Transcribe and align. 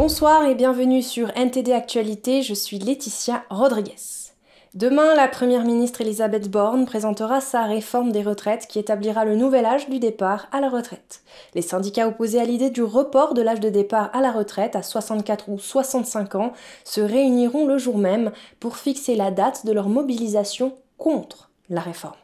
Bonsoir 0.00 0.46
et 0.46 0.54
bienvenue 0.54 1.02
sur 1.02 1.28
NTD 1.36 1.72
Actualité, 1.72 2.40
je 2.40 2.54
suis 2.54 2.78
Laetitia 2.78 3.44
Rodriguez. 3.50 4.32
Demain, 4.72 5.14
la 5.14 5.28
Première 5.28 5.62
ministre 5.62 6.00
Elisabeth 6.00 6.50
Borne 6.50 6.86
présentera 6.86 7.42
sa 7.42 7.64
réforme 7.64 8.10
des 8.10 8.22
retraites 8.22 8.66
qui 8.66 8.78
établira 8.78 9.26
le 9.26 9.36
nouvel 9.36 9.66
âge 9.66 9.90
du 9.90 9.98
départ 9.98 10.48
à 10.52 10.62
la 10.62 10.70
retraite. 10.70 11.20
Les 11.54 11.60
syndicats 11.60 12.08
opposés 12.08 12.40
à 12.40 12.46
l'idée 12.46 12.70
du 12.70 12.82
report 12.82 13.34
de 13.34 13.42
l'âge 13.42 13.60
de 13.60 13.68
départ 13.68 14.08
à 14.14 14.22
la 14.22 14.32
retraite 14.32 14.74
à 14.74 14.82
64 14.82 15.50
ou 15.50 15.58
65 15.58 16.34
ans 16.34 16.54
se 16.84 17.02
réuniront 17.02 17.66
le 17.66 17.76
jour 17.76 17.98
même 17.98 18.32
pour 18.58 18.78
fixer 18.78 19.16
la 19.16 19.30
date 19.30 19.66
de 19.66 19.72
leur 19.72 19.90
mobilisation 19.90 20.78
contre 20.96 21.50
la 21.68 21.82
réforme. 21.82 22.16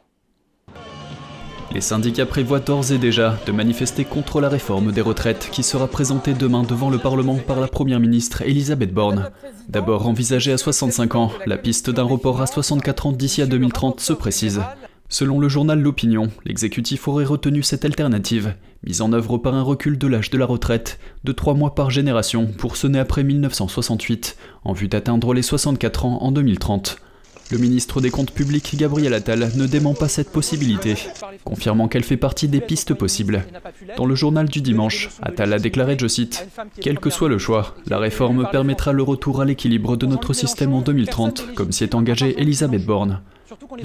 Les 1.73 1.81
syndicats 1.81 2.25
prévoient 2.25 2.59
d'ores 2.59 2.91
et 2.91 2.97
déjà 2.97 3.37
de 3.45 3.51
manifester 3.51 4.05
contre 4.05 4.39
la 4.39 4.49
réforme 4.49 4.91
des 4.91 5.01
retraites 5.01 5.49
qui 5.51 5.63
sera 5.63 5.87
présentée 5.87 6.33
demain 6.33 6.63
devant 6.63 6.89
le 6.89 6.97
Parlement 6.97 7.35
par 7.35 7.59
la 7.59 7.67
Première 7.67 7.99
ministre 7.99 8.41
Elisabeth 8.41 8.93
Borne. 8.93 9.29
D'abord 9.67 10.07
envisagée 10.07 10.53
à 10.53 10.57
65 10.57 11.15
ans, 11.15 11.31
la 11.45 11.57
piste 11.57 11.89
d'un 11.89 12.03
report 12.03 12.41
à 12.41 12.47
64 12.47 13.07
ans 13.07 13.11
d'ici 13.11 13.41
à 13.41 13.45
2030 13.45 13.99
se 13.99 14.13
précise. 14.13 14.61
Selon 15.09 15.39
le 15.39 15.49
journal 15.49 15.79
L'Opinion, 15.79 16.29
l'exécutif 16.45 17.07
aurait 17.07 17.25
retenu 17.25 17.63
cette 17.63 17.85
alternative, 17.85 18.55
mise 18.85 19.01
en 19.01 19.13
œuvre 19.13 19.37
par 19.37 19.53
un 19.53 19.61
recul 19.61 19.97
de 19.97 20.07
l'âge 20.07 20.29
de 20.29 20.37
la 20.37 20.45
retraite 20.45 20.99
de 21.23 21.31
3 21.31 21.53
mois 21.53 21.75
par 21.75 21.91
génération 21.91 22.47
pour 22.47 22.75
sonner 22.75 22.99
après 22.99 23.23
1968, 23.23 24.37
en 24.63 24.73
vue 24.73 24.87
d'atteindre 24.87 25.33
les 25.33 25.41
64 25.41 26.05
ans 26.05 26.17
en 26.21 26.31
2030. 26.31 26.97
Le 27.49 27.57
ministre 27.57 28.01
des 28.01 28.09
Comptes 28.09 28.31
publics, 28.31 28.75
Gabriel 28.75 29.13
Attal, 29.13 29.51
ne 29.55 29.67
dément 29.67 29.93
pas 29.93 30.09
cette 30.09 30.31
possibilité, 30.31 30.95
confirmant 31.45 31.87
qu'elle 31.87 32.03
fait 32.03 32.17
partie 32.17 32.49
des 32.49 32.59
pistes 32.59 32.93
possibles. 32.93 33.45
Dans 33.95 34.05
le 34.05 34.15
journal 34.15 34.49
du 34.49 34.61
dimanche, 34.61 35.09
Attal 35.21 35.53
a 35.53 35.59
déclaré, 35.59 35.95
je 35.99 36.07
cite, 36.07 36.45
Quel 36.81 36.99
que 36.99 37.09
soit 37.09 37.29
le 37.29 37.37
choix, 37.37 37.75
la 37.87 37.99
réforme 37.99 38.49
permettra 38.51 38.91
le 38.91 39.03
retour 39.03 39.39
à 39.39 39.45
l'équilibre 39.45 39.95
de 39.95 40.05
notre 40.05 40.33
système 40.33 40.73
en 40.73 40.81
2030, 40.81 41.53
comme 41.55 41.71
s'y 41.71 41.85
est 41.85 41.95
engagée 41.95 42.35
Elisabeth 42.41 42.85
Borne. 42.85 43.21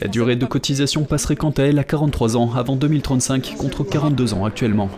La 0.00 0.08
durée 0.08 0.36
de 0.36 0.46
cotisation 0.46 1.04
passerait 1.04 1.36
quant 1.36 1.50
à 1.50 1.62
elle 1.62 1.78
à 1.78 1.84
43 1.84 2.36
ans 2.36 2.52
avant 2.56 2.74
2035 2.74 3.54
contre 3.56 3.84
42 3.84 4.34
ans 4.34 4.44
actuellement. 4.44 4.90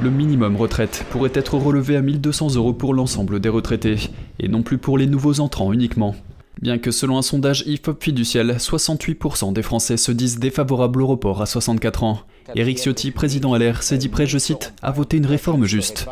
Le 0.00 0.10
minimum 0.10 0.56
retraite 0.56 1.04
pourrait 1.10 1.32
être 1.34 1.54
relevé 1.54 1.96
à 1.96 2.02
1200 2.02 2.54
euros 2.56 2.72
pour 2.72 2.94
l'ensemble 2.94 3.38
des 3.38 3.48
retraités, 3.48 4.10
et 4.40 4.48
non 4.48 4.62
plus 4.62 4.78
pour 4.78 4.98
les 4.98 5.06
nouveaux 5.06 5.40
entrants 5.40 5.72
uniquement. 5.72 6.16
Bien 6.60 6.78
que 6.78 6.90
selon 6.90 7.18
un 7.18 7.22
sondage 7.22 7.62
IFOP 7.66 8.02
fiducial, 8.02 8.56
68% 8.56 9.52
des 9.52 9.62
Français 9.62 9.96
se 9.96 10.10
disent 10.10 10.40
défavorables 10.40 11.02
au 11.02 11.06
report 11.06 11.40
à 11.40 11.46
64 11.46 12.02
ans. 12.02 12.20
Éric 12.56 12.78
Ciotti, 12.78 13.12
président 13.12 13.56
LR, 13.56 13.82
s'est 13.82 13.98
dit 13.98 14.08
prêt, 14.08 14.26
je 14.26 14.38
cite, 14.38 14.74
à 14.82 14.90
voter 14.90 15.18
une 15.18 15.26
réforme 15.26 15.66
juste. 15.66 16.06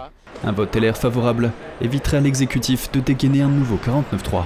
Un 0.45 0.53
vote 0.53 0.77
LR 0.77 0.97
favorable 0.97 1.53
éviterait 1.81 2.19
à 2.19 2.21
l'exécutif 2.21 2.93
de 2.93 3.01
dégainer 3.01 3.43
un 3.43 3.49
nouveau 3.49 3.77
49-3. 3.77 4.45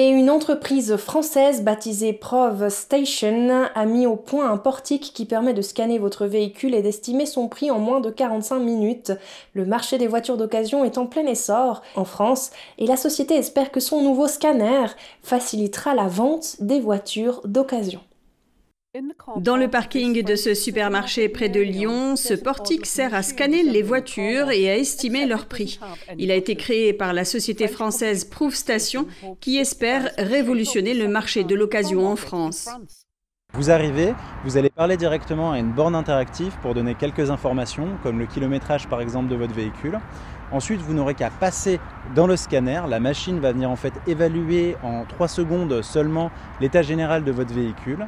Et 0.00 0.10
une 0.10 0.30
entreprise 0.30 0.94
française 0.94 1.64
baptisée 1.64 2.12
Prov 2.12 2.68
Station 2.68 3.66
a 3.74 3.84
mis 3.84 4.06
au 4.06 4.14
point 4.14 4.48
un 4.48 4.56
portique 4.56 5.10
qui 5.12 5.26
permet 5.26 5.54
de 5.54 5.60
scanner 5.60 5.98
votre 5.98 6.26
véhicule 6.26 6.76
et 6.76 6.82
d'estimer 6.82 7.26
son 7.26 7.48
prix 7.48 7.72
en 7.72 7.80
moins 7.80 7.98
de 7.98 8.08
45 8.08 8.60
minutes. 8.60 9.10
Le 9.54 9.66
marché 9.66 9.98
des 9.98 10.06
voitures 10.06 10.36
d'occasion 10.36 10.84
est 10.84 10.98
en 10.98 11.06
plein 11.06 11.26
essor 11.26 11.82
en 11.96 12.04
France 12.04 12.52
et 12.78 12.86
la 12.86 12.96
société 12.96 13.34
espère 13.34 13.72
que 13.72 13.80
son 13.80 14.00
nouveau 14.00 14.28
scanner 14.28 14.86
facilitera 15.24 15.96
la 15.96 16.06
vente 16.06 16.58
des 16.60 16.78
voitures 16.78 17.40
d'occasion. 17.44 17.98
Dans 19.36 19.56
le 19.56 19.68
parking 19.68 20.22
de 20.22 20.36
ce 20.36 20.54
supermarché 20.54 21.28
près 21.28 21.48
de 21.48 21.60
Lyon, 21.60 22.16
ce 22.16 22.34
portique 22.34 22.86
sert 22.86 23.14
à 23.14 23.22
scanner 23.22 23.62
les 23.62 23.82
voitures 23.82 24.50
et 24.50 24.68
à 24.68 24.76
estimer 24.76 25.26
leur 25.26 25.46
prix. 25.46 25.78
Il 26.18 26.30
a 26.30 26.34
été 26.34 26.56
créé 26.56 26.92
par 26.92 27.12
la 27.12 27.24
société 27.24 27.68
française 27.68 28.24
Proof 28.24 28.54
Station 28.54 29.06
qui 29.40 29.58
espère 29.58 30.10
révolutionner 30.18 30.94
le 30.94 31.08
marché 31.08 31.44
de 31.44 31.54
l'occasion 31.54 32.06
en 32.06 32.16
France. 32.16 32.68
Vous 33.54 33.70
arrivez, 33.70 34.14
vous 34.44 34.58
allez 34.58 34.68
parler 34.68 34.96
directement 34.96 35.52
à 35.52 35.58
une 35.58 35.72
borne 35.72 35.94
interactive 35.94 36.54
pour 36.60 36.74
donner 36.74 36.94
quelques 36.94 37.30
informations, 37.30 37.88
comme 38.02 38.18
le 38.18 38.26
kilométrage 38.26 38.88
par 38.88 39.00
exemple 39.00 39.28
de 39.28 39.36
votre 39.36 39.54
véhicule. 39.54 39.98
Ensuite, 40.52 40.80
vous 40.80 40.94
n'aurez 40.94 41.14
qu'à 41.14 41.30
passer 41.30 41.78
dans 42.14 42.26
le 42.26 42.36
scanner. 42.36 42.82
La 42.88 43.00
machine 43.00 43.38
va 43.38 43.52
venir 43.52 43.70
en 43.70 43.76
fait 43.76 43.92
évaluer 44.06 44.76
en 44.82 45.04
3 45.04 45.28
secondes 45.28 45.82
seulement 45.82 46.30
l'état 46.60 46.82
général 46.82 47.24
de 47.24 47.32
votre 47.32 47.54
véhicule. 47.54 48.06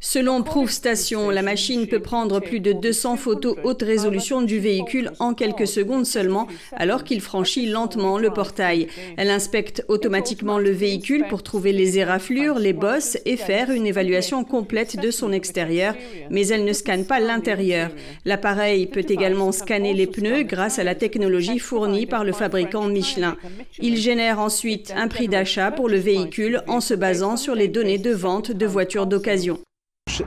Selon 0.00 0.42
Proof 0.42 0.70
Station, 0.70 1.28
la 1.28 1.42
machine 1.42 1.88
peut 1.88 1.98
prendre 1.98 2.38
plus 2.38 2.60
de 2.60 2.72
200 2.72 3.16
photos 3.16 3.56
haute 3.64 3.82
résolution 3.82 4.42
du 4.42 4.60
véhicule 4.60 5.10
en 5.18 5.34
quelques 5.34 5.66
secondes 5.66 6.06
seulement, 6.06 6.46
alors 6.76 7.02
qu'il 7.02 7.20
franchit 7.20 7.66
lentement 7.66 8.16
le 8.16 8.30
portail. 8.30 8.86
Elle 9.16 9.30
inspecte 9.30 9.84
automatiquement 9.88 10.58
le 10.58 10.70
véhicule 10.70 11.26
pour 11.28 11.42
trouver 11.42 11.72
les 11.72 11.98
éraflures, 11.98 12.60
les 12.60 12.72
bosses 12.72 13.18
et 13.24 13.36
faire 13.36 13.70
une 13.70 13.88
évaluation 13.88 14.44
complète 14.44 15.00
de 15.00 15.10
son 15.10 15.32
extérieur, 15.32 15.94
mais 16.30 16.46
elle 16.46 16.64
ne 16.64 16.72
scanne 16.72 17.04
pas 17.04 17.18
l'intérieur. 17.18 17.90
L'appareil 18.24 18.86
peut 18.86 19.06
également 19.08 19.50
scanner 19.50 19.94
les 19.94 20.06
pneus 20.06 20.44
grâce 20.44 20.78
à 20.78 20.84
la 20.84 20.94
technologie 20.94 21.58
fournie 21.58 22.06
par 22.06 22.22
le 22.22 22.32
fabricant 22.32 22.86
Michelin. 22.86 23.36
Il 23.80 23.96
génère 23.96 24.38
ensuite 24.38 24.92
un 24.96 25.08
prix 25.08 25.26
d'achat 25.26 25.72
pour 25.72 25.88
le 25.88 25.98
véhicule 25.98 26.62
en 26.68 26.80
se 26.80 26.94
basant 26.94 27.36
sur 27.36 27.56
les 27.56 27.68
données 27.68 27.98
de 27.98 28.12
vente 28.12 28.52
de 28.52 28.66
voitures 28.66 29.06
d'occasion. 29.06 29.58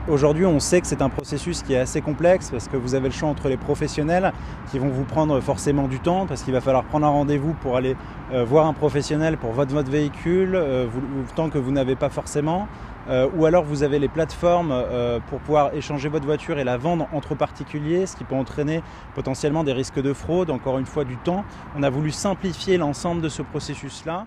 Aujourd'hui, 0.08 0.46
on 0.46 0.60
sait 0.60 0.80
que 0.80 0.86
c'est 0.86 1.02
un 1.02 1.08
processus 1.08 1.62
qui 1.62 1.74
est 1.74 1.78
assez 1.78 2.00
complexe 2.00 2.50
parce 2.50 2.68
que 2.68 2.76
vous 2.76 2.94
avez 2.94 3.08
le 3.08 3.14
choix 3.14 3.28
entre 3.28 3.48
les 3.48 3.56
professionnels 3.56 4.32
qui 4.70 4.78
vont 4.78 4.88
vous 4.88 5.04
prendre 5.04 5.40
forcément 5.40 5.88
du 5.88 5.98
temps 6.00 6.26
parce 6.26 6.42
qu'il 6.42 6.52
va 6.52 6.60
falloir 6.60 6.84
prendre 6.84 7.06
un 7.06 7.10
rendez-vous 7.10 7.54
pour 7.54 7.76
aller 7.76 7.96
euh, 8.32 8.44
voir 8.44 8.66
un 8.66 8.72
professionnel 8.72 9.36
pour 9.36 9.52
votre, 9.52 9.90
véhicule, 9.90 10.52
euh, 10.54 10.86
tant 11.34 11.50
que 11.50 11.58
vous 11.58 11.72
n'avez 11.72 11.96
pas 11.96 12.08
forcément. 12.08 12.68
Euh, 13.08 13.28
ou 13.36 13.46
alors 13.46 13.64
vous 13.64 13.82
avez 13.82 13.98
les 13.98 14.08
plateformes 14.08 14.72
pour 15.28 15.40
pouvoir 15.40 15.74
échanger 15.74 16.08
votre 16.08 16.24
voiture 16.24 16.58
et 16.58 16.64
la 16.64 16.76
vendre 16.76 17.08
entre 17.12 17.34
particuliers, 17.34 18.06
ce 18.06 18.16
qui 18.16 18.24
peut 18.24 18.36
entraîner 18.36 18.82
potentiellement 19.14 19.64
des 19.64 19.72
risques 19.72 20.00
de 20.00 20.12
fraude, 20.12 20.50
encore 20.50 20.78
une 20.78 20.86
fois 20.86 21.04
du 21.04 21.16
temps. 21.16 21.44
On 21.76 21.82
a 21.82 21.90
voulu 21.90 22.12
simplifier 22.12 22.76
l'ensemble 22.78 23.20
de 23.20 23.28
ce 23.28 23.42
processus-là. 23.42 24.26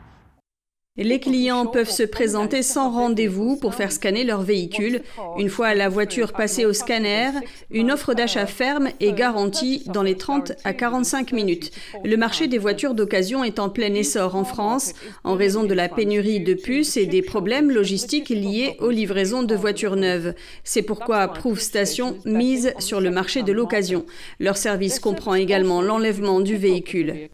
Les 0.97 1.19
clients 1.19 1.65
peuvent 1.65 1.89
se 1.89 2.03
présenter 2.03 2.63
sans 2.63 2.89
rendez-vous 2.89 3.57
pour 3.57 3.75
faire 3.75 3.91
scanner 3.91 4.23
leur 4.23 4.43
véhicule. 4.43 5.01
Une 5.37 5.49
fois 5.49 5.73
la 5.73 5.89
voiture 5.89 6.31
passée 6.31 6.63
au 6.63 6.71
scanner, 6.71 7.31
une 7.69 7.91
offre 7.91 8.13
d'achat 8.13 8.45
ferme 8.45 8.87
est 9.01 9.11
garantie 9.11 9.83
dans 9.87 10.03
les 10.03 10.15
30 10.15 10.53
à 10.63 10.73
45 10.73 11.33
minutes. 11.33 11.71
Le 12.05 12.15
marché 12.15 12.47
des 12.47 12.57
voitures 12.57 12.93
d'occasion 12.93 13.43
est 13.43 13.59
en 13.59 13.67
plein 13.67 13.93
essor 13.93 14.37
en 14.37 14.45
France 14.45 14.93
en 15.25 15.35
raison 15.35 15.65
de 15.65 15.73
la 15.73 15.89
pénurie 15.89 16.39
de 16.39 16.53
puces 16.53 16.95
et 16.95 17.07
des 17.07 17.21
problèmes 17.21 17.71
logistiques 17.71 18.29
liés 18.29 18.77
aux 18.79 18.89
livraisons 18.89 19.43
de 19.43 19.55
voitures 19.55 19.97
neuves. 19.97 20.33
C'est 20.63 20.81
pourquoi 20.81 21.27
Proof 21.27 21.59
Station 21.59 22.17
mise 22.23 22.73
sur 22.79 23.01
le 23.01 23.11
marché 23.11 23.43
de 23.43 23.51
l'occasion. 23.51 24.05
Leur 24.39 24.55
service 24.55 24.99
comprend 24.99 25.35
également 25.35 25.81
l'enlèvement 25.81 26.39
du 26.39 26.55
véhicule. 26.55 27.29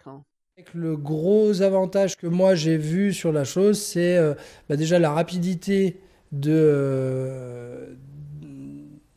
Le 0.74 0.96
gros 0.96 1.62
avantage 1.62 2.18
que 2.18 2.28
moi 2.28 2.56
j'ai 2.56 2.78
vu 2.78 3.14
sur 3.14 3.32
la 3.32 3.44
chose, 3.44 3.80
c'est 3.80 4.18
euh, 4.18 4.34
bah, 4.70 4.76
déjà 4.76 5.00
la 5.00 5.12
rapidité 5.12 5.98
de 6.32 6.52
euh, 6.54 7.88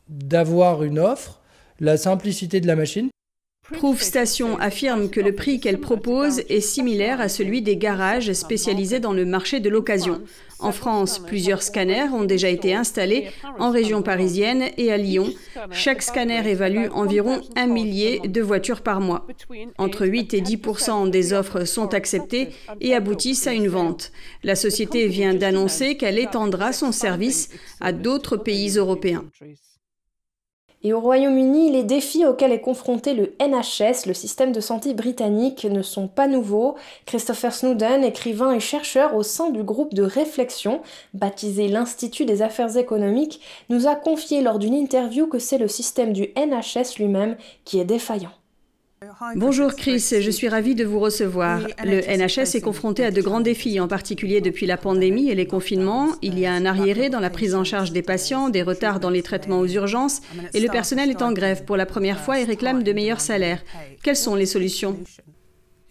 d'avoir 0.09 0.83
une 0.83 0.99
offre, 0.99 1.41
la 1.79 1.97
simplicité 1.97 2.61
de 2.61 2.67
la 2.67 2.75
machine. 2.75 3.09
Proof 3.73 4.01
Station 4.01 4.59
affirme 4.59 5.09
que 5.09 5.19
le 5.19 5.33
prix 5.33 5.59
qu'elle 5.59 5.79
propose 5.79 6.39
est 6.49 6.61
similaire 6.61 7.19
à 7.19 7.29
celui 7.29 7.63
des 7.63 7.77
garages 7.77 8.31
spécialisés 8.33 8.99
dans 8.99 9.13
le 9.13 9.25
marché 9.25 9.59
de 9.59 9.69
l'occasion. 9.69 10.21
En 10.65 10.71
France, 10.71 11.19
plusieurs 11.19 11.61
scanners 11.61 12.09
ont 12.11 12.23
déjà 12.23 12.49
été 12.49 12.73
installés 12.73 13.27
en 13.59 13.69
région 13.69 14.01
parisienne 14.01 14.63
et 14.79 14.91
à 14.91 14.97
Lyon. 14.97 15.31
Chaque 15.69 16.01
scanner 16.01 16.41
évalue 16.49 16.87
environ 16.91 17.41
un 17.55 17.67
millier 17.67 18.19
de 18.27 18.41
voitures 18.41 18.81
par 18.81 18.99
mois. 18.99 19.27
Entre 19.77 20.07
8 20.07 20.33
et 20.33 20.41
10% 20.41 21.11
des 21.11 21.33
offres 21.33 21.65
sont 21.65 21.93
acceptées 21.93 22.49
et 22.81 22.95
aboutissent 22.95 23.45
à 23.45 23.53
une 23.53 23.67
vente. 23.67 24.11
La 24.41 24.55
société 24.55 25.07
vient 25.07 25.35
d'annoncer 25.35 25.97
qu'elle 25.97 26.17
étendra 26.17 26.73
son 26.73 26.91
service 26.91 27.49
à 27.79 27.91
d'autres 27.91 28.35
pays 28.35 28.75
européens. 28.77 29.25
Et 30.85 30.93
au 30.93 30.99
Royaume-Uni, 30.99 31.71
les 31.71 31.81
défis 31.81 32.27
auxquels 32.27 32.51
est 32.51 32.61
confronté 32.61 33.15
le 33.15 33.33
NHS, 33.41 34.05
le 34.05 34.13
système 34.13 34.51
de 34.51 34.59
santé 34.59 34.93
britannique, 34.93 35.65
ne 35.65 35.81
sont 35.81 36.07
pas 36.07 36.27
nouveaux. 36.27 36.75
Christopher 37.07 37.51
Snowden, 37.51 38.03
écrivain 38.03 38.53
et 38.53 38.59
chercheur 38.59 39.15
au 39.15 39.23
sein 39.23 39.49
du 39.49 39.63
groupe 39.63 39.95
de 39.95 40.03
réflexion 40.03 40.83
baptisé 41.15 41.69
l'Institut 41.69 42.25
des 42.25 42.43
affaires 42.43 42.77
économiques, 42.77 43.41
nous 43.69 43.87
a 43.87 43.95
confié 43.95 44.43
lors 44.43 44.59
d'une 44.59 44.75
interview 44.75 45.25
que 45.25 45.39
c'est 45.39 45.57
le 45.57 45.67
système 45.67 46.13
du 46.13 46.27
NHS 46.37 46.99
lui-même 46.99 47.35
qui 47.63 47.79
est 47.79 47.85
défaillant. 47.85 48.33
Bonjour 49.35 49.75
Chris, 49.75 50.13
je 50.19 50.31
suis 50.31 50.47
ravie 50.47 50.75
de 50.75 50.85
vous 50.85 50.99
recevoir. 50.99 51.61
Le 51.83 52.01
NHS 52.01 52.55
est 52.55 52.61
confronté 52.61 53.03
à 53.03 53.11
de 53.11 53.21
grands 53.21 53.41
défis, 53.41 53.79
en 53.79 53.87
particulier 53.87 54.41
depuis 54.41 54.65
la 54.65 54.77
pandémie 54.77 55.29
et 55.29 55.35
les 55.35 55.47
confinements. 55.47 56.09
Il 56.21 56.39
y 56.39 56.45
a 56.45 56.53
un 56.53 56.65
arriéré 56.65 57.09
dans 57.09 57.19
la 57.19 57.29
prise 57.29 57.55
en 57.55 57.63
charge 57.63 57.91
des 57.91 58.01
patients, 58.01 58.49
des 58.49 58.63
retards 58.63 58.99
dans 58.99 59.09
les 59.09 59.21
traitements 59.21 59.59
aux 59.59 59.67
urgences, 59.67 60.21
et 60.53 60.59
le 60.59 60.69
personnel 60.69 61.09
est 61.09 61.21
en 61.21 61.31
grève 61.31 61.65
pour 61.65 61.77
la 61.77 61.85
première 61.85 62.19
fois 62.19 62.39
et 62.39 62.43
réclame 62.43 62.83
de 62.83 62.93
meilleurs 62.93 63.21
salaires. 63.21 63.63
Quelles 64.03 64.15
sont 64.15 64.35
les 64.35 64.45
solutions? 64.45 64.97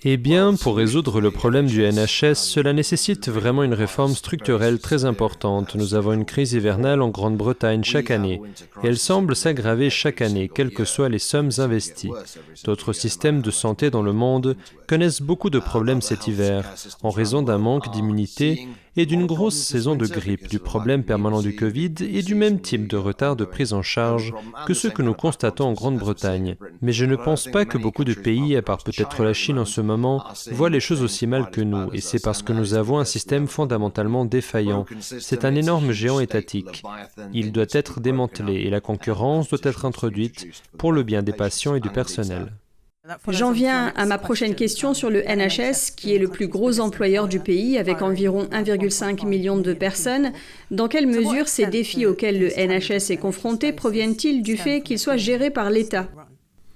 Eh 0.06 0.18
bien, 0.18 0.54
pour 0.54 0.76
résoudre 0.76 1.22
le 1.22 1.30
problème 1.30 1.64
du 1.64 1.82
NHS, 1.82 2.34
cela 2.34 2.74
nécessite 2.74 3.30
vraiment 3.30 3.62
une 3.62 3.72
réforme 3.72 4.14
structurelle 4.14 4.78
très 4.78 5.06
importante. 5.06 5.76
Nous 5.76 5.94
avons 5.94 6.12
une 6.12 6.26
crise 6.26 6.52
hivernale 6.52 7.00
en 7.00 7.08
Grande-Bretagne 7.08 7.82
chaque 7.82 8.10
année, 8.10 8.42
et 8.82 8.88
elle 8.88 8.98
semble 8.98 9.34
s'aggraver 9.34 9.88
chaque 9.88 10.20
année, 10.20 10.50
quelles 10.54 10.74
que 10.74 10.84
soient 10.84 11.08
les 11.08 11.18
sommes 11.18 11.52
investies. 11.56 12.10
D'autres 12.64 12.92
systèmes 12.92 13.40
de 13.40 13.50
santé 13.50 13.88
dans 13.88 14.02
le 14.02 14.12
monde 14.12 14.56
connaissent 14.86 15.22
beaucoup 15.22 15.48
de 15.48 15.58
problèmes 15.58 16.02
cet 16.02 16.26
hiver, 16.26 16.70
en 17.02 17.08
raison 17.08 17.40
d'un 17.40 17.58
manque 17.58 17.90
d'immunité 17.90 18.68
et 18.96 19.06
d'une 19.06 19.26
grosse 19.26 19.56
saison 19.56 19.96
de 19.96 20.06
grippe, 20.06 20.48
du 20.48 20.58
problème 20.58 21.02
permanent 21.02 21.42
du 21.42 21.54
Covid 21.54 21.94
et 22.00 22.22
du 22.22 22.34
même 22.34 22.60
type 22.60 22.88
de 22.88 22.96
retard 22.96 23.36
de 23.36 23.44
prise 23.44 23.72
en 23.72 23.82
charge 23.82 24.32
que 24.66 24.74
ceux 24.74 24.90
que 24.90 25.02
nous 25.02 25.14
constatons 25.14 25.64
en 25.64 25.72
Grande-Bretagne. 25.72 26.56
Mais 26.82 26.92
je 26.92 27.04
ne 27.04 27.16
pense 27.16 27.46
pas 27.46 27.64
que 27.64 27.78
beaucoup 27.78 28.04
de 28.04 28.14
pays, 28.14 28.56
à 28.56 28.62
part 28.62 28.82
peut-être 28.82 29.22
la 29.22 29.34
Chine 29.34 29.58
en 29.58 29.64
ce 29.64 29.80
moment, 29.80 30.24
voient 30.52 30.70
les 30.70 30.80
choses 30.80 31.02
aussi 31.02 31.26
mal 31.26 31.50
que 31.50 31.60
nous, 31.60 31.92
et 31.92 32.00
c'est 32.00 32.22
parce 32.22 32.42
que 32.42 32.52
nous 32.52 32.74
avons 32.74 32.98
un 32.98 33.04
système 33.04 33.46
fondamentalement 33.46 34.24
défaillant. 34.24 34.86
C'est 35.00 35.44
un 35.44 35.54
énorme 35.54 35.92
géant 35.92 36.20
étatique. 36.20 36.82
Il 37.32 37.52
doit 37.52 37.66
être 37.70 38.00
démantelé 38.00 38.54
et 38.54 38.70
la 38.70 38.80
concurrence 38.80 39.48
doit 39.48 39.58
être 39.62 39.84
introduite 39.84 40.46
pour 40.78 40.92
le 40.92 41.02
bien 41.02 41.22
des 41.22 41.32
patients 41.32 41.74
et 41.74 41.80
du 41.80 41.90
personnel. 41.90 42.52
J'en 43.28 43.52
viens 43.52 43.92
à 43.96 44.06
ma 44.06 44.16
prochaine 44.16 44.54
question 44.54 44.94
sur 44.94 45.10
le 45.10 45.22
NHS, 45.22 45.94
qui 45.94 46.14
est 46.14 46.18
le 46.18 46.28
plus 46.28 46.48
gros 46.48 46.80
employeur 46.80 47.28
du 47.28 47.38
pays 47.38 47.76
avec 47.76 48.00
environ 48.00 48.44
1,5 48.44 49.26
million 49.26 49.58
de 49.58 49.74
personnes. 49.74 50.32
Dans 50.70 50.88
quelle 50.88 51.06
mesure 51.06 51.46
ces 51.46 51.66
défis 51.66 52.06
auxquels 52.06 52.40
le 52.40 52.48
NHS 52.48 53.10
est 53.10 53.18
confronté 53.18 53.72
proviennent-ils 53.72 54.42
du 54.42 54.56
fait 54.56 54.80
qu'il 54.80 54.98
soit 54.98 55.18
géré 55.18 55.50
par 55.50 55.68
l'État 55.68 56.08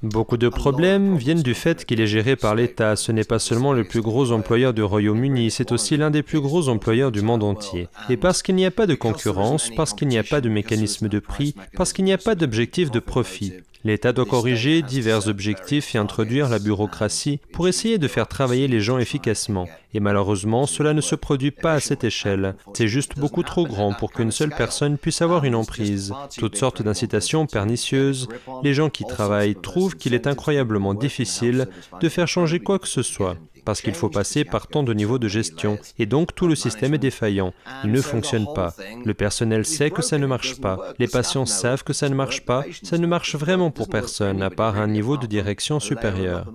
Beaucoup 0.02 0.36
de 0.36 0.48
problèmes 0.48 1.16
viennent 1.16 1.42
du 1.42 1.54
fait 1.54 1.84
qu'il 1.84 2.00
est 2.00 2.06
géré 2.06 2.36
par 2.36 2.54
l'État. 2.54 2.94
Ce 2.94 3.10
n'est 3.10 3.24
pas 3.24 3.38
seulement 3.38 3.72
le 3.72 3.84
plus 3.84 4.02
gros 4.02 4.30
employeur 4.30 4.74
du 4.74 4.82
Royaume-Uni, 4.82 5.50
c'est 5.50 5.72
aussi 5.72 5.96
l'un 5.96 6.10
des 6.10 6.22
plus 6.22 6.40
gros 6.40 6.68
employeurs 6.68 7.10
du 7.10 7.22
monde 7.22 7.42
entier. 7.42 7.88
Et 8.10 8.16
parce 8.16 8.42
qu'il 8.42 8.54
n'y 8.54 8.66
a 8.66 8.70
pas 8.70 8.86
de 8.86 8.94
concurrence, 8.94 9.70
parce 9.74 9.94
qu'il 9.94 10.06
n'y 10.08 10.18
a 10.18 10.22
pas 10.22 10.40
de 10.40 10.48
mécanisme 10.50 11.08
de 11.08 11.18
prix, 11.18 11.54
parce 11.74 11.92
qu'il 11.92 12.04
n'y 12.04 12.12
a 12.12 12.18
pas 12.18 12.36
d'objectif 12.36 12.92
de 12.92 13.00
profit, 13.00 13.54
L'État 13.84 14.12
doit 14.12 14.26
corriger 14.26 14.82
divers 14.82 15.28
objectifs 15.28 15.94
et 15.94 15.98
introduire 15.98 16.48
la 16.48 16.58
bureaucratie 16.58 17.40
pour 17.52 17.68
essayer 17.68 17.98
de 17.98 18.08
faire 18.08 18.26
travailler 18.26 18.68
les 18.68 18.80
gens 18.80 18.98
efficacement. 18.98 19.68
Et 19.94 20.00
malheureusement, 20.00 20.66
cela 20.66 20.92
ne 20.94 21.00
se 21.00 21.14
produit 21.14 21.50
pas 21.50 21.74
à 21.74 21.80
cette 21.80 22.04
échelle. 22.04 22.56
C'est 22.74 22.88
juste 22.88 23.18
beaucoup 23.18 23.42
trop 23.42 23.66
grand 23.66 23.92
pour 23.92 24.12
qu'une 24.12 24.32
seule 24.32 24.54
personne 24.54 24.98
puisse 24.98 25.22
avoir 25.22 25.44
une 25.44 25.54
emprise. 25.54 26.12
Toutes 26.36 26.56
sortes 26.56 26.82
d'incitations 26.82 27.46
pernicieuses. 27.46 28.28
Les 28.62 28.74
gens 28.74 28.90
qui 28.90 29.04
travaillent 29.04 29.56
trouvent 29.56 29.96
qu'il 29.96 30.14
est 30.14 30.26
incroyablement 30.26 30.94
difficile 30.94 31.68
de 32.00 32.08
faire 32.08 32.28
changer 32.28 32.60
quoi 32.60 32.78
que 32.78 32.88
ce 32.88 33.02
soit 33.02 33.36
parce 33.68 33.82
qu'il 33.82 33.92
faut 33.92 34.08
passer 34.08 34.46
par 34.46 34.66
tant 34.66 34.82
de 34.82 34.94
niveaux 34.94 35.18
de 35.18 35.28
gestion, 35.28 35.78
et 35.98 36.06
donc 36.06 36.34
tout 36.34 36.46
le 36.48 36.54
système 36.54 36.94
est 36.94 37.04
défaillant. 37.08 37.52
Il 37.84 37.92
ne 37.92 38.00
fonctionne 38.00 38.46
pas. 38.54 38.74
Le 39.04 39.12
personnel 39.12 39.66
sait 39.66 39.90
que 39.90 40.00
ça 40.00 40.16
ne 40.16 40.26
marche 40.26 40.58
pas. 40.58 40.94
Les 40.98 41.06
patients 41.06 41.44
savent 41.44 41.84
que 41.84 41.92
ça 41.92 42.08
ne 42.08 42.14
marche 42.14 42.46
pas. 42.46 42.64
Ça 42.82 42.96
ne 42.96 43.06
marche 43.06 43.34
vraiment 43.34 43.70
pour 43.70 43.90
personne, 43.90 44.40
à 44.40 44.48
part 44.48 44.78
un 44.78 44.86
niveau 44.86 45.18
de 45.18 45.26
direction 45.26 45.80
supérieur. 45.80 46.50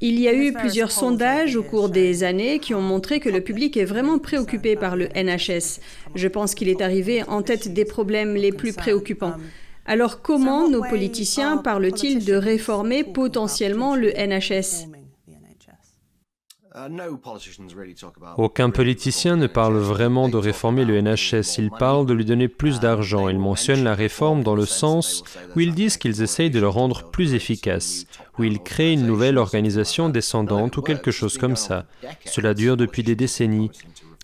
Il 0.00 0.18
y 0.18 0.28
a 0.28 0.32
eu 0.32 0.54
plusieurs 0.54 0.92
sondages 0.92 1.56
au 1.56 1.62
cours 1.62 1.90
des 1.90 2.24
années 2.24 2.58
qui 2.58 2.72
ont 2.72 2.80
montré 2.80 3.20
que 3.20 3.28
le 3.28 3.42
public 3.42 3.76
est 3.76 3.84
vraiment 3.84 4.18
préoccupé 4.18 4.76
par 4.76 4.96
le 4.96 5.08
NHS. 5.14 5.80
Je 6.14 6.28
pense 6.28 6.54
qu'il 6.54 6.70
est 6.70 6.80
arrivé 6.80 7.22
en 7.24 7.42
tête 7.42 7.70
des 7.74 7.84
problèmes 7.84 8.34
les 8.34 8.52
plus 8.52 8.72
préoccupants. 8.72 9.34
Alors 9.84 10.22
comment 10.22 10.70
nos 10.70 10.84
politiciens 10.84 11.58
parlent-ils 11.58 12.24
de 12.24 12.32
réformer 12.32 13.04
potentiellement 13.04 13.94
le 13.94 14.10
NHS 14.10 14.88
Aucun 18.36 18.70
politicien 18.70 19.36
ne 19.36 19.46
parle 19.48 19.76
vraiment 19.78 20.28
de 20.28 20.36
réformer 20.36 20.84
le 20.84 21.00
NHS, 21.00 21.58
ils 21.58 21.70
parlent 21.70 22.06
de 22.06 22.14
lui 22.14 22.24
donner 22.24 22.46
plus 22.46 22.78
d'argent. 22.78 23.28
Ils 23.28 23.40
mentionnent 23.40 23.82
la 23.82 23.94
réforme 23.94 24.44
dans 24.44 24.54
le 24.54 24.66
sens 24.66 25.24
où 25.56 25.60
ils 25.60 25.74
disent 25.74 25.96
qu'ils 25.96 26.22
essayent 26.22 26.50
de 26.50 26.60
le 26.60 26.68
rendre 26.68 27.10
plus 27.10 27.34
efficace, 27.34 28.06
où 28.38 28.44
ils 28.44 28.60
créent 28.60 28.92
une 28.92 29.06
nouvelle 29.06 29.38
organisation 29.38 30.08
descendante 30.10 30.76
ou 30.76 30.82
quelque 30.82 31.10
chose 31.10 31.38
comme 31.38 31.56
ça. 31.56 31.86
Cela 32.24 32.54
dure 32.54 32.76
depuis 32.76 33.02
des 33.02 33.16
décennies. 33.16 33.70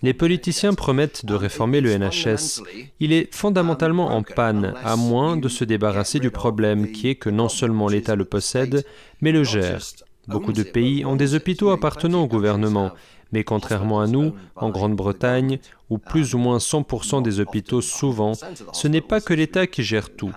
Les 0.03 0.13
politiciens 0.13 0.73
promettent 0.73 1.25
de 1.25 1.33
réformer 1.33 1.81
le 1.81 1.97
NHS. 1.97 2.61
Il 2.99 3.11
est 3.11 3.33
fondamentalement 3.33 4.15
en 4.15 4.21
panne, 4.23 4.73
à 4.83 4.95
moins 4.95 5.35
de 5.35 5.49
se 5.49 5.65
débarrasser 5.65 6.19
du 6.19 6.31
problème 6.31 6.91
qui 6.91 7.09
est 7.09 7.15
que 7.15 7.31
non 7.31 7.49
seulement 7.49 7.89
l'État 7.89 8.15
le 8.15 8.25
possède, 8.25 8.85
mais 9.21 9.31
le 9.31 9.43
gère. 9.43 9.81
Beaucoup 10.27 10.53
de 10.53 10.63
pays 10.63 11.05
ont 11.05 11.15
des 11.15 11.35
hôpitaux 11.35 11.69
appartenant 11.69 12.23
au 12.23 12.27
gouvernement, 12.27 12.91
mais 13.31 13.43
contrairement 13.43 14.01
à 14.01 14.07
nous, 14.07 14.33
en 14.55 14.69
Grande-Bretagne, 14.69 15.59
où 15.89 15.97
plus 15.97 16.33
ou 16.33 16.37
moins 16.37 16.57
100% 16.57 17.21
des 17.21 17.39
hôpitaux 17.39 17.81
souvent, 17.81 18.33
ce 18.73 18.87
n'est 18.87 19.01
pas 19.01 19.21
que 19.21 19.33
l'État 19.33 19.67
qui 19.67 19.83
gère 19.83 20.09
tout. 20.15 20.31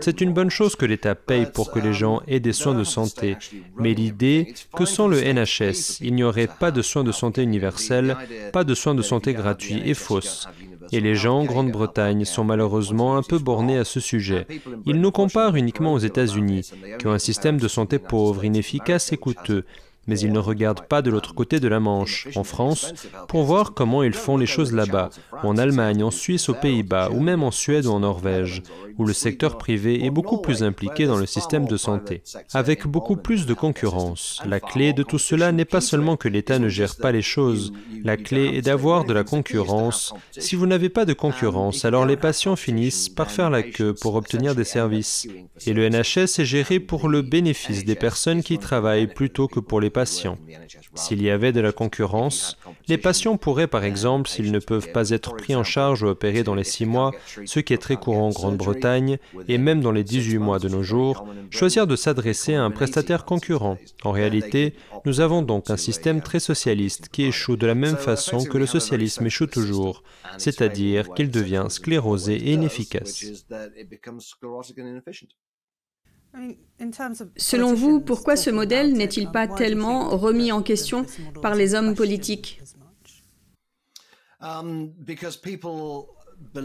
C'est 0.00 0.20
une 0.20 0.32
bonne 0.32 0.50
chose 0.50 0.76
que 0.76 0.86
l'État 0.86 1.14
paye 1.14 1.46
pour 1.46 1.70
que 1.70 1.78
les 1.78 1.92
gens 1.92 2.22
aient 2.26 2.40
des 2.40 2.52
soins 2.52 2.74
de 2.74 2.84
santé, 2.84 3.36
mais 3.78 3.94
l'idée 3.94 4.54
que 4.74 4.84
sans 4.84 5.08
le 5.08 5.20
NHS, 5.20 5.98
il 6.00 6.14
n'y 6.14 6.24
aurait 6.24 6.48
pas 6.48 6.70
de 6.70 6.82
soins 6.82 7.04
de 7.04 7.12
santé 7.12 7.42
universels, 7.42 8.16
pas 8.52 8.64
de 8.64 8.74
soins 8.74 8.94
de 8.94 9.02
santé 9.02 9.32
gratuits 9.32 9.82
est 9.84 9.94
fausse. 9.94 10.48
Et 10.92 11.00
les 11.00 11.14
gens 11.14 11.40
en 11.40 11.44
Grande-Bretagne 11.44 12.24
sont 12.24 12.44
malheureusement 12.44 13.16
un 13.16 13.22
peu 13.22 13.38
bornés 13.38 13.78
à 13.78 13.84
ce 13.84 14.00
sujet. 14.00 14.46
Ils 14.86 15.00
nous 15.00 15.10
comparent 15.10 15.56
uniquement 15.56 15.92
aux 15.92 15.98
États-Unis, 15.98 16.70
qui 16.98 17.06
ont 17.06 17.12
un 17.12 17.18
système 17.18 17.58
de 17.58 17.68
santé 17.68 17.98
pauvre, 17.98 18.44
inefficace 18.44 19.12
et 19.12 19.16
coûteux, 19.16 19.64
mais 20.06 20.18
ils 20.18 20.32
ne 20.32 20.38
regardent 20.38 20.86
pas 20.86 21.02
de 21.02 21.10
l'autre 21.10 21.34
côté 21.34 21.60
de 21.60 21.68
la 21.68 21.80
Manche, 21.80 22.28
en 22.36 22.44
France, 22.44 22.92
pour 23.28 23.44
voir 23.44 23.74
comment 23.74 24.02
ils 24.02 24.12
font 24.12 24.36
les 24.36 24.46
choses 24.46 24.72
là-bas, 24.72 25.10
en 25.42 25.56
Allemagne, 25.56 26.02
en 26.02 26.10
Suisse, 26.10 26.48
aux 26.48 26.54
Pays-Bas, 26.54 27.10
ou 27.12 27.20
même 27.20 27.42
en 27.42 27.50
Suède 27.50 27.86
ou 27.86 27.90
en 27.90 28.00
Norvège, 28.00 28.62
où 28.98 29.04
le 29.04 29.12
secteur 29.12 29.58
privé 29.58 30.04
est 30.04 30.10
beaucoup 30.10 30.38
plus 30.38 30.62
impliqué 30.62 31.06
dans 31.06 31.16
le 31.16 31.26
système 31.26 31.66
de 31.66 31.76
santé, 31.76 32.22
avec 32.54 32.86
beaucoup 32.86 33.16
plus 33.16 33.46
de 33.46 33.54
concurrence. 33.54 34.40
La 34.46 34.60
clé 34.60 34.92
de 34.92 35.02
tout 35.02 35.18
cela 35.18 35.52
n'est 35.52 35.64
pas 35.64 35.80
seulement 35.80 36.16
que 36.16 36.28
l'État 36.28 36.58
ne 36.58 36.68
gère 36.68 36.96
pas 36.96 37.12
les 37.12 37.22
choses, 37.22 37.72
la 38.04 38.16
clé 38.16 38.56
est 38.56 38.62
d'avoir 38.62 39.04
de 39.04 39.12
la 39.12 39.24
concurrence. 39.24 40.14
Si 40.36 40.56
vous 40.56 40.66
n'avez 40.66 40.88
pas 40.88 41.04
de 41.04 41.12
concurrence, 41.12 41.84
alors 41.84 42.06
les 42.06 42.16
patients 42.16 42.56
finissent 42.56 43.08
par 43.08 43.30
faire 43.30 43.50
la 43.50 43.62
queue 43.62 43.94
pour 43.94 44.14
obtenir 44.14 44.54
des 44.54 44.64
services. 44.64 45.28
Et 45.66 45.72
le 45.72 45.88
NHS 45.88 46.40
est 46.40 46.44
géré 46.44 46.80
pour 46.80 47.08
le 47.08 47.22
bénéfice 47.22 47.84
des 47.84 47.94
personnes 47.94 48.42
qui 48.42 48.58
travaillent 48.58 49.06
plutôt 49.06 49.48
que 49.48 49.60
pour 49.60 49.80
les 49.80 49.90
S'il 50.94 51.22
y 51.22 51.30
avait 51.30 51.52
de 51.52 51.60
la 51.60 51.72
concurrence, 51.72 52.58
les 52.88 52.98
patients 52.98 53.36
pourraient 53.36 53.66
par 53.66 53.84
exemple, 53.84 54.28
s'ils 54.28 54.52
ne 54.52 54.58
peuvent 54.58 54.92
pas 54.92 55.10
être 55.10 55.36
pris 55.36 55.54
en 55.54 55.64
charge 55.64 56.02
ou 56.02 56.08
opérés 56.08 56.42
dans 56.42 56.54
les 56.54 56.64
six 56.64 56.86
mois, 56.86 57.12
ce 57.44 57.60
qui 57.60 57.72
est 57.72 57.78
très 57.78 57.96
courant 57.96 58.28
en 58.28 58.30
Grande-Bretagne, 58.30 59.18
et 59.48 59.58
même 59.58 59.80
dans 59.80 59.92
les 59.92 60.04
18 60.04 60.38
mois 60.38 60.58
de 60.58 60.68
nos 60.68 60.82
jours, 60.82 61.26
choisir 61.50 61.86
de 61.86 61.96
s'adresser 61.96 62.54
à 62.54 62.62
un 62.62 62.70
prestataire 62.70 63.24
concurrent. 63.24 63.78
En 64.04 64.12
réalité, 64.12 64.74
nous 65.04 65.20
avons 65.20 65.42
donc 65.42 65.70
un 65.70 65.76
système 65.76 66.20
très 66.20 66.40
socialiste 66.40 67.08
qui 67.08 67.24
échoue 67.24 67.56
de 67.56 67.66
la 67.66 67.74
même 67.74 67.96
façon 67.96 68.44
que 68.44 68.58
le 68.58 68.66
socialisme 68.66 69.26
échoue 69.26 69.46
toujours, 69.46 70.02
c'est-à-dire 70.38 71.08
qu'il 71.14 71.30
devient 71.30 71.66
sclérosé 71.68 72.34
et 72.34 72.52
inefficace. 72.52 73.24
Selon 77.36 77.74
vous, 77.74 78.00
pourquoi 78.00 78.36
ce 78.36 78.50
modèle 78.50 78.92
n'est-il 78.92 79.30
pas 79.30 79.46
tellement 79.46 80.16
remis 80.16 80.52
en 80.52 80.62
question 80.62 81.06
par 81.42 81.54
les 81.54 81.74
hommes 81.74 81.94
politiques 81.94 82.60
um, 84.40 84.92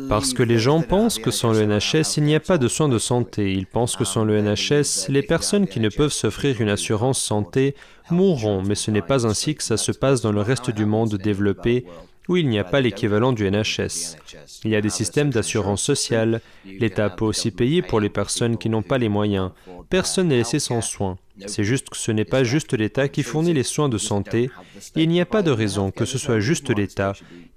parce 0.10 0.34
que 0.34 0.44
les 0.44 0.60
gens 0.60 0.82
pensent 0.82 1.20
que 1.20 1.32
sans 1.32 1.54
le 1.54 1.66
NHS, 1.66 2.18
il 2.18 2.24
n'y 2.24 2.36
a 2.36 2.40
pas 2.40 2.58
de 2.58 2.68
soins 2.68 2.90
de 2.90 3.00
santé. 3.00 3.54
Ils 3.54 3.68
pensent 3.68 3.96
que 3.96 4.04
sans 4.04 4.26
le 4.26 4.42
NHS, 4.42 5.08
les 5.10 5.22
personnes 5.22 5.68
qui 5.68 5.80
ne 5.80 5.90
peuvent 5.90 6.12
s'offrir 6.12 6.62
une 6.62 6.70
assurance 6.70 7.22
santé 7.22 7.76
mourront, 8.10 8.62
mais 8.62 8.76
ce 8.76 8.92
n'est 8.92 9.02
pas 9.02 9.26
ainsi 9.26 9.56
que 9.56 9.64
ça 9.64 9.78
se 9.78 9.92
passe 9.92 10.22
dans 10.22 10.32
le 10.32 10.42
reste 10.42 10.72
du 10.72 10.86
monde 10.86 11.16
développé 11.16 11.86
où 12.32 12.38
il 12.38 12.48
n'y 12.48 12.60
a 12.60 12.64
pas 12.64 12.80
l'équivalent 12.80 13.34
du 13.34 13.50
NHS. 13.50 14.16
Il 14.64 14.72
y 14.72 14.76
a 14.76 14.82
des 14.82 14.90
systèmes 14.90 15.32
d'assurance 15.32 15.82
sociale. 15.82 16.40
L'État 16.66 17.10
peut 17.10 17.26
aussi 17.26 17.52
payer 17.52 17.82
pour 17.82 18.00
les 18.00 18.10
personnes 18.10 18.58
qui 18.58 18.70
n'ont 18.70 18.82
pas 18.82 18.98
les 18.98 19.10
moyens. 19.10 19.52
Personne 19.90 20.30
n'est 20.30 20.38
laissé 20.38 20.60
sans 20.60 20.82
soins. 20.82 21.18
C'est 21.48 21.66
juste 21.66 21.90
que 21.90 21.98
ce 21.98 22.12
n'est 22.12 22.26
pas 22.26 22.44
juste 22.44 22.74
l'État 22.74 23.10
qui 23.10 23.24
fournit 23.24 23.54
les 23.54 23.64
soins 23.64 23.90
de 23.90 23.98
santé. 23.98 24.50
Et 24.96 25.04
il 25.04 25.10
n'y 25.10 25.20
a 25.20 25.26
pas 25.26 25.42
de 25.42 25.52
raison 25.52 25.92
que 25.92 26.06
ce 26.06 26.18
soit 26.18 26.40
juste 26.40 26.70
l'État 26.70 27.14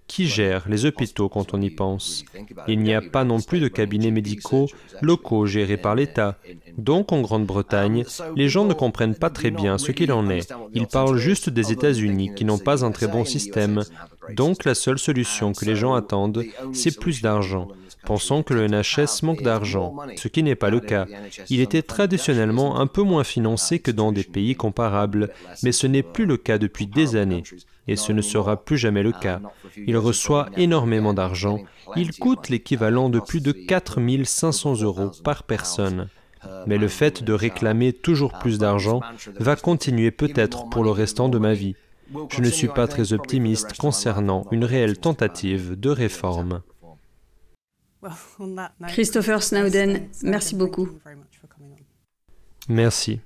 qui 0.07 0.27
gère 0.27 0.69
les 0.69 0.85
hôpitaux 0.85 1.29
quand 1.29 1.55
on 1.55 1.61
y 1.61 1.71
pense 1.71 2.25
Il 2.69 2.81
n'y 2.81 2.95
a 2.95 3.01
pas 3.01 3.25
non 3.25 3.41
plus 3.41 3.61
de 3.61 3.69
cabinets 3.69 4.11
médicaux 4.11 4.69
locaux 5.01 5.47
gérés 5.47 5.77
par 5.77 5.95
l'État. 5.95 6.37
Donc 6.79 7.13
en 7.13 7.21
Grande-Bretagne, 7.21 8.05
les 8.37 8.49
gens 8.49 8.65
ne 8.65 8.75
comprennent 8.75 9.15
pas 9.15 9.31
très 9.31 9.51
bien 9.51 9.79
ce 9.79 9.93
qu'il 9.93 10.13
en 10.13 10.29
est. 10.29 10.53
Ils 10.75 10.87
parlent 10.87 11.17
juste 11.17 11.51
des 11.51 11.73
États-Unis 11.73 12.33
qui 12.35 12.45
n'ont 12.45 12.59
pas 12.59 12.85
un 12.85 12.91
très 12.91 13.09
bon 13.09 13.25
système. 13.25 13.83
Donc 14.31 14.65
la 14.65 14.75
seule 14.75 14.99
solution 14.99 15.53
que 15.53 15.65
les 15.65 15.77
gens 15.77 15.95
attendent, 15.95 16.45
c'est 16.73 16.99
plus 16.99 17.23
d'argent. 17.23 17.69
Pensant 18.05 18.43
que 18.43 18.55
le 18.55 18.67
NHS 18.67 19.23
manque 19.23 19.43
d'argent, 19.43 19.97
ce 20.17 20.29
qui 20.29 20.43
n'est 20.43 20.55
pas 20.55 20.71
le 20.71 20.81
cas. 20.81 21.07
Il 21.51 21.61
était 21.61 21.83
traditionnellement 21.83 22.81
un 22.81 22.87
peu 22.87 23.03
moins 23.03 23.25
financé 23.25 23.79
que 23.79 23.91
dans 23.91 24.13
des 24.13 24.25
pays 24.25 24.55
comparables, 24.55 25.31
mais 25.63 25.73
ce 25.73 25.87
n'est 25.87 26.03
plus 26.03 26.27
le 26.27 26.37
cas 26.37 26.59
depuis 26.59 26.87
des 26.87 27.17
années, 27.17 27.43
et 27.89 27.97
ce 27.97 28.13
ne 28.13 28.23
sera 28.23 28.57
plus 28.57 28.79
jamais 28.79 29.03
le 29.03 29.13
cas. 29.13 29.41
Il 29.87 29.97
reçoit 29.97 30.49
énormément 30.57 31.15
d'argent, 31.15 31.59
il 31.97 32.13
coûte 32.13 32.49
l'équivalent 32.49 33.09
de 33.09 33.21
plus 33.21 33.41
de 33.41 33.53
4500 33.53 34.83
euros 34.83 35.11
par 35.23 35.43
personne. 35.43 36.09
Mais 36.67 36.79
le 36.79 36.89
fait 36.89 37.23
de 37.23 37.33
réclamer 37.33 37.93
toujours 37.93 38.33
plus 38.39 38.59
d'argent 38.59 39.01
va 39.39 39.57
continuer 39.57 40.11
peut-être 40.11 40.69
pour 40.69 40.85
le 40.85 40.91
restant 40.91 41.29
de 41.29 41.39
ma 41.39 41.55
vie. 41.55 41.75
Je 42.29 42.41
ne 42.41 42.51
suis 42.51 42.69
pas 42.69 42.87
très 42.87 43.13
optimiste 43.13 43.77
concernant 43.79 44.47
une 44.51 44.65
réelle 44.65 44.99
tentative 44.99 45.79
de 45.79 45.91
réforme. 45.91 46.61
Christopher 48.89 49.43
Snowden, 49.43 50.09
merci 50.23 50.55
beaucoup. 50.55 50.89
Merci. 52.69 53.21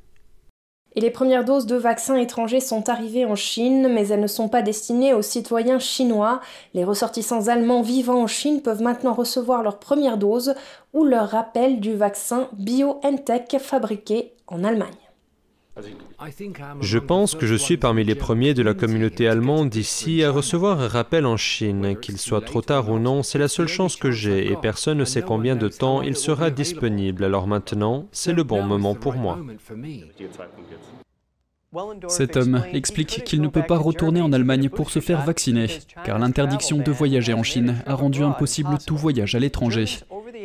Et 0.95 1.01
les 1.01 1.11
premières 1.11 1.45
doses 1.45 1.67
de 1.67 1.77
vaccins 1.77 2.17
étrangers 2.17 2.61
sont 2.61 2.89
arrivées 2.89 3.25
en 3.25 3.37
Chine, 3.37 3.89
mais 3.89 4.09
elles 4.09 4.21
ne 4.21 4.27
sont 4.27 4.49
pas 4.49 4.63
destinées 4.63 5.15
aux 5.15 5.23
citoyens 5.23 5.79
chinois. 5.79 6.41
Les 6.75 6.83
ressortissants 6.83 7.47
allemands 7.47 7.83
vivant 7.83 8.23
en 8.23 8.27
Chine 8.27 8.63
peuvent 8.63 8.83
maintenant 8.83 9.15
recevoir 9.15 9.63
leur 9.63 9.79
première 9.79 10.19
dose 10.19 10.55
ou 10.95 11.05
leur 11.05 11.29
rappel 11.29 11.79
du 11.79 11.95
vaccin 11.95 12.49
BioNTech 12.55 13.59
fabriqué 13.61 14.33
en 14.49 14.65
Allemagne. 14.65 15.08
Je 16.81 16.99
pense 16.99 17.35
que 17.35 17.47
je 17.47 17.55
suis 17.55 17.77
parmi 17.77 18.05
les 18.05 18.15
premiers 18.15 18.55
de 18.55 18.63
la 18.63 18.75
communauté 18.75 19.29
allemande 19.29 19.75
ici 19.75 20.25
à 20.25 20.31
recevoir 20.31 20.81
un 20.81 20.89
rappel 20.89 21.27
en 21.27 21.37
Chine. 21.37 21.97
Qu'il 22.01 22.19
soit 22.19 22.41
trop 22.41 22.63
tard 22.63 22.91
ou 22.91 22.99
non, 22.99 23.23
c'est 23.23 23.39
la 23.39 23.49
seule 23.49 23.69
chance 23.69 23.97
que 23.97 24.11
j'ai 24.11 24.51
et 24.51 24.57
personne 24.57 24.99
ne 24.99 25.05
sait 25.05 25.23
combien 25.23 25.57
de 25.57 25.69
temps 25.69 26.03
il 26.03 26.17
sera 26.17 26.51
disponible. 26.51 27.25
Alors 27.25 27.47
maintenant, 27.47 28.07
c'est 28.13 28.33
le 28.33 28.45
bon 28.45 28.63
moment 28.63 28.95
pour 28.95 29.15
moi. 29.15 29.39
Cet 32.09 32.39
homme 32.39 32.65
explique 32.73 33.25
qu'il 33.25 33.43
ne 33.43 33.49
peut 33.49 33.63
pas 33.63 33.77
retourner 33.77 34.23
en 34.23 34.33
Allemagne 34.33 34.71
pour 34.71 34.91
se 34.91 35.01
faire 35.01 35.23
vacciner, 35.25 35.67
car 36.03 36.19
l'interdiction 36.19 36.79
de 36.79 36.91
voyager 36.91 37.35
en 37.35 37.43
Chine 37.43 37.83
a 37.87 37.95
rendu 37.95 38.23
impossible 38.23 38.79
tout 38.87 38.97
voyage 38.97 39.35
à 39.35 39.39
l'étranger. 39.39 39.85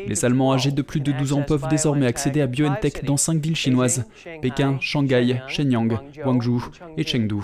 Les 0.08 0.26
Allemands 0.26 0.54
âgés 0.54 0.72
de 0.72 0.82
plus 0.82 1.00
de 1.00 1.12
12 1.12 1.34
ans 1.34 1.44
peuvent 1.44 1.68
désormais 1.70 2.06
accéder 2.06 2.42
à 2.42 2.48
BioNTech 2.48 3.04
dans 3.06 3.18
cinq 3.18 3.42
villes 3.42 3.56
chinoises 3.56 4.06
Pékin, 4.42 4.78
Shanghai, 4.80 5.42
Shenyang, 5.48 6.00
Guangzhou 6.24 6.66
et 6.98 7.04
Chengdu. 7.04 7.42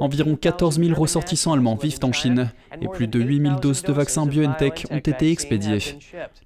Environ 0.00 0.34
14 0.34 0.80
000 0.80 1.00
ressortissants 1.00 1.52
allemands 1.52 1.76
vivent 1.76 2.00
en 2.02 2.12
Chine 2.12 2.50
et 2.80 2.88
plus 2.88 3.06
de 3.06 3.20
8 3.20 3.42
000 3.42 3.60
doses 3.60 3.82
de 3.82 3.92
vaccins 3.92 4.26
BioNTech 4.26 4.86
ont 4.90 4.98
été 4.98 5.30
expédiées. 5.30 5.98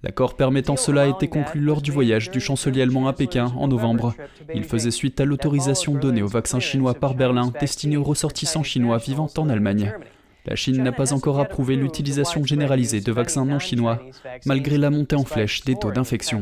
L'accord 0.03 0.37
permettant 0.37 0.77
cela 0.77 1.03
a 1.03 1.07
été 1.07 1.27
conclu 1.27 1.61
lors 1.61 1.81
du 1.81 1.91
voyage 1.91 2.31
du 2.31 2.41
chancelier 2.41 2.83
allemand 2.83 3.09
à 3.09 3.15
Pékin 3.15 3.53
en 3.57 3.69
novembre. 3.69 4.15
Il 4.55 4.65
faisait 4.65 4.91
suite 4.91 5.21
à 5.21 5.25
l'autorisation 5.25 5.95
donnée 5.95 6.23
aux 6.23 6.29
vaccins 6.29 6.61
chinois 6.61 6.95
par 6.95 7.15
Berlin 7.15 7.53
destinés 7.59 7.97
aux 7.97 8.05
ressortissants 8.05 8.63
chinois 8.63 8.99
vivant 8.99 9.31
en 9.39 9.49
Allemagne. 9.49 9.93
La 10.47 10.55
Chine 10.55 10.83
n'a 10.83 10.93
pas 10.93 11.13
encore 11.13 11.41
approuvé 11.41 11.77
l'utilisation 11.77 12.45
généralisée 12.45 13.01
de 13.01 13.13
vaccins 13.13 13.45
non 13.45 13.59
chinois, 13.59 14.01
malgré 14.45 14.79
la 14.79 14.91
montée 14.91 15.17
en 15.17 15.25
flèche 15.25 15.65
des 15.65 15.75
taux 15.75 15.91
d'infection. 15.91 16.41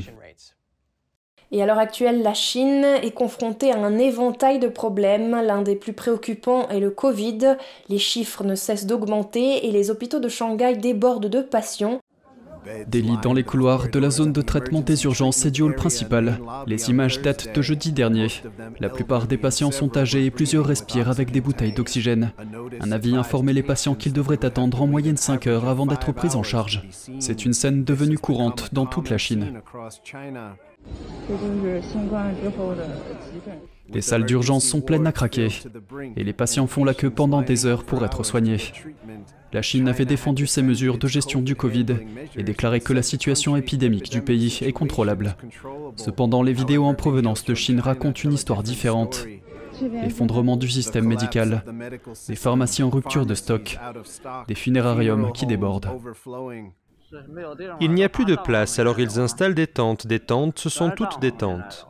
Et 1.52 1.62
à 1.62 1.66
l'heure 1.66 1.78
actuelle, 1.78 2.22
la 2.22 2.34
Chine 2.34 2.84
est 2.84 3.14
confrontée 3.14 3.70
à 3.70 3.78
un 3.78 3.96
éventail 3.96 4.58
de 4.58 4.68
problèmes. 4.68 5.40
L'un 5.46 5.62
des 5.62 5.76
plus 5.76 5.92
préoccupants 5.92 6.68
est 6.68 6.80
le 6.80 6.90
Covid. 6.90 7.56
Les 7.88 7.98
chiffres 7.98 8.42
ne 8.42 8.56
cessent 8.56 8.86
d'augmenter 8.86 9.66
et 9.66 9.70
les 9.70 9.90
hôpitaux 9.90 10.18
de 10.18 10.28
Shanghai 10.28 10.74
débordent 10.76 11.28
de 11.28 11.40
patients. 11.40 12.00
Des 12.88 13.02
lits 13.02 13.18
dans 13.22 13.32
les 13.32 13.44
couloirs 13.44 13.88
de 13.88 13.98
la 13.98 14.10
zone 14.10 14.32
de 14.32 14.42
traitement 14.42 14.80
des 14.80 15.04
urgences 15.04 15.44
est 15.44 15.50
du 15.50 15.62
hall 15.62 15.74
principal. 15.74 16.40
Les 16.66 16.90
images 16.90 17.20
datent 17.20 17.54
de 17.54 17.62
jeudi 17.62 17.92
dernier. 17.92 18.28
La 18.80 18.88
plupart 18.88 19.26
des 19.26 19.36
patients 19.36 19.70
sont 19.70 19.96
âgés 19.96 20.24
et 20.24 20.30
plusieurs 20.30 20.66
respirent 20.66 21.10
avec 21.10 21.30
des 21.30 21.40
bouteilles 21.40 21.72
d'oxygène. 21.72 22.32
Un 22.80 22.92
avis 22.92 23.16
informait 23.16 23.52
les 23.52 23.62
patients 23.62 23.94
qu'ils 23.94 24.12
devraient 24.12 24.44
attendre 24.44 24.82
en 24.82 24.86
moyenne 24.86 25.16
5 25.16 25.46
heures 25.46 25.68
avant 25.68 25.86
d'être 25.86 26.12
pris 26.12 26.34
en 26.34 26.42
charge. 26.42 26.82
C'est 27.20 27.44
une 27.44 27.52
scène 27.52 27.84
devenue 27.84 28.18
courante 28.18 28.70
dans 28.72 28.86
toute 28.86 29.10
la 29.10 29.18
Chine. 29.18 29.60
Les 33.92 34.00
salles 34.00 34.24
d'urgence 34.24 34.64
sont 34.64 34.80
pleines 34.80 35.06
à 35.06 35.12
craquer 35.12 35.48
et 36.16 36.24
les 36.24 36.32
patients 36.32 36.66
font 36.66 36.84
la 36.84 36.94
queue 36.94 37.10
pendant 37.10 37.42
des 37.42 37.66
heures 37.66 37.84
pour 37.84 38.04
être 38.04 38.24
soignés. 38.24 38.58
La 39.52 39.62
Chine 39.62 39.88
avait 39.88 40.04
défendu 40.04 40.46
ces 40.46 40.62
mesures 40.62 40.98
de 40.98 41.06
gestion 41.06 41.40
du 41.40 41.54
Covid 41.54 41.86
et 42.36 42.42
déclaré 42.42 42.80
que 42.80 42.92
la 42.92 43.02
situation 43.02 43.56
épidémique 43.56 44.10
du 44.10 44.20
pays 44.20 44.58
est 44.62 44.72
contrôlable. 44.72 45.36
Cependant, 45.96 46.42
les 46.42 46.52
vidéos 46.52 46.84
en 46.84 46.94
provenance 46.94 47.44
de 47.44 47.54
Chine 47.54 47.80
racontent 47.80 48.20
une 48.24 48.32
histoire 48.32 48.62
différente. 48.62 49.26
L'effondrement 49.80 50.56
du 50.56 50.68
système 50.68 51.06
médical, 51.06 51.64
des 52.28 52.36
pharmacies 52.36 52.82
en 52.82 52.90
rupture 52.90 53.26
de 53.26 53.34
stock, 53.34 53.78
des 54.48 54.54
funérariums 54.54 55.32
qui 55.32 55.46
débordent. 55.46 55.90
Il 57.80 57.92
n'y 57.92 58.04
a 58.04 58.08
plus 58.08 58.24
de 58.24 58.36
place, 58.36 58.78
alors 58.78 58.98
ils 58.98 59.20
installent 59.20 59.54
des 59.54 59.66
tentes. 59.66 60.06
Des 60.06 60.20
tentes, 60.20 60.58
ce 60.58 60.68
sont 60.68 60.90
toutes 60.90 61.20
des 61.20 61.32
tentes. 61.32 61.86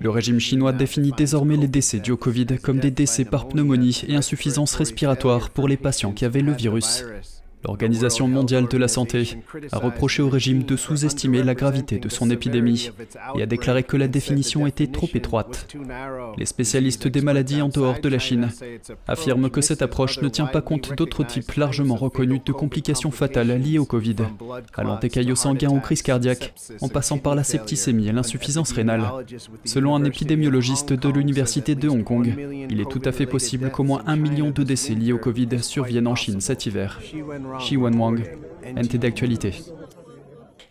Le 0.00 0.10
régime 0.10 0.40
chinois 0.40 0.72
définit 0.72 1.12
désormais 1.16 1.56
les 1.56 1.68
décès 1.68 1.98
dus 1.98 2.12
au 2.12 2.16
Covid 2.16 2.46
comme 2.62 2.78
des 2.78 2.90
décès 2.90 3.24
par 3.24 3.48
pneumonie 3.48 4.02
et 4.08 4.16
insuffisance 4.16 4.74
respiratoire 4.74 5.50
pour 5.50 5.68
les 5.68 5.76
patients 5.76 6.12
qui 6.12 6.24
avaient 6.24 6.40
le 6.40 6.52
virus. 6.52 7.04
L'Organisation 7.64 8.28
mondiale 8.28 8.68
de 8.68 8.76
la 8.76 8.88
santé 8.88 9.38
a 9.72 9.78
reproché 9.78 10.22
au 10.22 10.28
régime 10.28 10.64
de 10.64 10.76
sous-estimer 10.76 11.42
la 11.42 11.54
gravité 11.54 11.98
de 11.98 12.08
son 12.08 12.30
épidémie 12.30 12.90
et 13.36 13.42
a 13.42 13.46
déclaré 13.46 13.82
que 13.82 13.96
la 13.96 14.08
définition 14.08 14.66
était 14.66 14.86
trop 14.86 15.08
étroite. 15.14 15.68
Les 16.36 16.46
spécialistes 16.46 17.08
des 17.08 17.22
maladies 17.22 17.62
en 17.62 17.68
dehors 17.68 18.00
de 18.00 18.08
la 18.08 18.18
Chine 18.18 18.50
affirment 19.08 19.48
que 19.48 19.60
cette 19.60 19.82
approche 19.82 20.20
ne 20.20 20.28
tient 20.28 20.46
pas 20.46 20.60
compte 20.60 20.94
d'autres 20.96 21.24
types 21.24 21.54
largement 21.54 21.96
reconnus 21.96 22.42
de 22.44 22.52
complications 22.52 23.10
fatales 23.10 23.60
liées 23.60 23.78
au 23.78 23.86
Covid, 23.86 24.16
allant 24.74 24.98
des 24.98 25.08
caillots 25.08 25.34
sanguins 25.34 25.70
aux 25.70 25.80
crises 25.80 26.02
cardiaques, 26.02 26.54
en 26.80 26.88
passant 26.88 27.18
par 27.18 27.34
la 27.34 27.44
septicémie 27.44 28.08
et 28.08 28.12
l'insuffisance 28.12 28.72
rénale. 28.72 29.04
Selon 29.64 29.96
un 29.96 30.04
épidémiologiste 30.04 30.92
de 30.92 31.08
l'Université 31.08 31.74
de 31.74 31.88
Hong 31.88 32.04
Kong, 32.04 32.36
il 32.70 32.80
est 32.80 32.90
tout 32.90 33.02
à 33.04 33.12
fait 33.12 33.26
possible 33.26 33.70
qu'au 33.70 33.84
moins 33.84 34.02
un 34.06 34.16
million 34.16 34.50
de 34.50 34.62
décès 34.62 34.94
liés 34.94 35.12
au 35.12 35.18
Covid 35.18 35.62
surviennent 35.62 36.06
en 36.06 36.14
Chine 36.14 36.40
cet 36.40 36.66
hiver. 36.66 37.00
NT 38.64 38.98
d'actualité. 38.98 39.52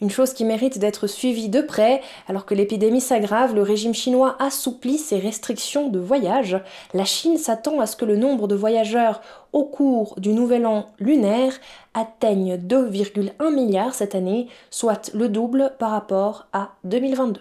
Une 0.01 0.09
chose 0.09 0.33
qui 0.33 0.43
mérite 0.43 0.79
d'être 0.79 1.07
suivie 1.07 1.47
de 1.47 1.61
près, 1.61 2.01
alors 2.27 2.45
que 2.45 2.53
l'épidémie 2.53 2.99
s'aggrave, 2.99 3.55
le 3.55 3.61
régime 3.61 3.93
chinois 3.93 4.35
assouplit 4.37 4.97
ses 4.97 5.17
restrictions 5.17 5.87
de 5.87 5.99
voyage. 5.99 6.59
La 6.93 7.05
Chine 7.05 7.37
s'attend 7.37 7.79
à 7.79 7.85
ce 7.85 7.95
que 7.95 8.03
le 8.03 8.17
nombre 8.17 8.49
de 8.49 8.55
voyageurs 8.55 9.21
au 9.53 9.63
cours 9.63 10.19
du 10.19 10.33
nouvel 10.33 10.65
an 10.65 10.87
lunaire 10.99 11.53
atteigne 11.93 12.57
2,1 12.57 13.53
milliards 13.53 13.93
cette 13.93 14.15
année, 14.15 14.47
soit 14.71 15.09
le 15.13 15.29
double 15.29 15.71
par 15.79 15.91
rapport 15.91 16.47
à 16.51 16.71
2022. 16.83 17.39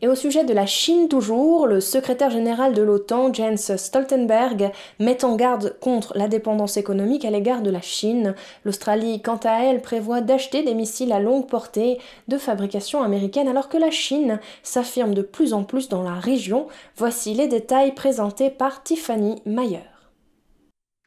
Et 0.00 0.08
au 0.08 0.14
sujet 0.14 0.44
de 0.44 0.54
la 0.54 0.66
Chine 0.66 1.08
toujours, 1.08 1.66
le 1.66 1.80
secrétaire 1.80 2.30
général 2.30 2.72
de 2.72 2.82
l'OTAN, 2.82 3.32
Jens 3.32 3.76
Stoltenberg, 3.76 4.70
met 5.00 5.24
en 5.24 5.34
garde 5.34 5.76
contre 5.80 6.16
la 6.16 6.28
dépendance 6.28 6.76
économique 6.76 7.24
à 7.24 7.30
l'égard 7.30 7.62
de 7.62 7.70
la 7.70 7.80
Chine. 7.80 8.34
L'Australie, 8.64 9.20
quant 9.20 9.40
à 9.44 9.64
elle, 9.64 9.82
prévoit 9.82 10.20
d'acheter 10.20 10.62
des 10.62 10.74
missiles 10.74 11.12
à 11.12 11.18
longue 11.18 11.48
portée 11.48 11.98
de 12.28 12.38
fabrication 12.38 13.02
américaine 13.02 13.48
alors 13.48 13.68
que 13.68 13.76
la 13.76 13.90
Chine 13.90 14.38
s'affirme 14.62 15.14
de 15.14 15.22
plus 15.22 15.52
en 15.52 15.64
plus 15.64 15.88
dans 15.88 16.02
la 16.02 16.14
région. 16.14 16.68
Voici 16.96 17.34
les 17.34 17.48
détails 17.48 17.92
présentés 17.92 18.50
par 18.50 18.84
Tiffany 18.84 19.42
Mayer. 19.46 19.80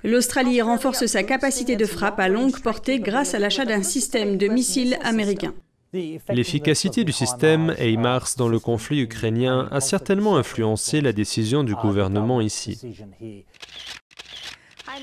L'Australie 0.03 0.61
renforce 0.61 1.05
sa 1.05 1.23
capacité 1.23 1.75
de 1.75 1.85
frappe 1.85 2.19
à 2.19 2.27
longue 2.27 2.59
portée 2.59 2.99
grâce 2.99 3.35
à 3.35 3.39
l'achat 3.39 3.65
d'un 3.65 3.83
système 3.83 4.37
de 4.37 4.47
missiles 4.47 4.97
américains. 5.03 5.53
L'efficacité 5.93 7.03
du 7.03 7.11
système 7.11 7.75
HIMARS 7.79 8.35
dans 8.37 8.47
le 8.47 8.59
conflit 8.59 9.01
ukrainien 9.01 9.67
a 9.71 9.81
certainement 9.81 10.37
influencé 10.37 11.01
la 11.01 11.11
décision 11.11 11.63
du 11.63 11.75
gouvernement 11.75 12.39
ici. 12.39 12.79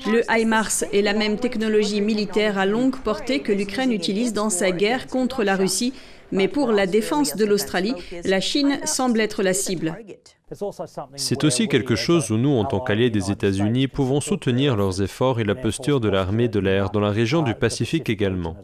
Le 0.07 0.23
HIMARS 0.29 0.83
est 0.91 1.01
la 1.01 1.13
même 1.13 1.37
technologie 1.37 2.01
militaire 2.01 2.57
à 2.57 2.65
longue 2.65 2.97
portée 2.99 3.41
que 3.41 3.51
l'Ukraine 3.51 3.91
utilise 3.91 4.33
dans 4.33 4.49
sa 4.49 4.71
guerre 4.71 5.07
contre 5.07 5.43
la 5.43 5.55
Russie, 5.55 5.93
mais 6.31 6.47
pour 6.47 6.71
la 6.71 6.87
défense 6.87 7.35
de 7.35 7.45
l'Australie, 7.45 7.93
la 8.23 8.39
Chine 8.39 8.79
semble 8.85 9.19
être 9.19 9.43
la 9.43 9.53
cible. 9.53 9.97
C'est 11.15 11.43
aussi 11.43 11.67
quelque 11.67 11.95
chose 11.95 12.31
où 12.31 12.37
nous, 12.37 12.55
en 12.57 12.65
tant 12.65 12.79
qu'alliés 12.79 13.11
des 13.11 13.29
États-Unis, 13.29 13.87
pouvons 13.87 14.21
soutenir 14.21 14.75
leurs 14.75 15.01
efforts 15.03 15.39
et 15.39 15.43
la 15.43 15.55
posture 15.55 15.99
de 15.99 16.09
l'armée 16.09 16.47
de 16.47 16.59
l'air 16.59 16.89
dans 16.89 16.99
la 16.99 17.11
région 17.11 17.43
du 17.43 17.53
Pacifique 17.53 18.09
également. 18.09 18.57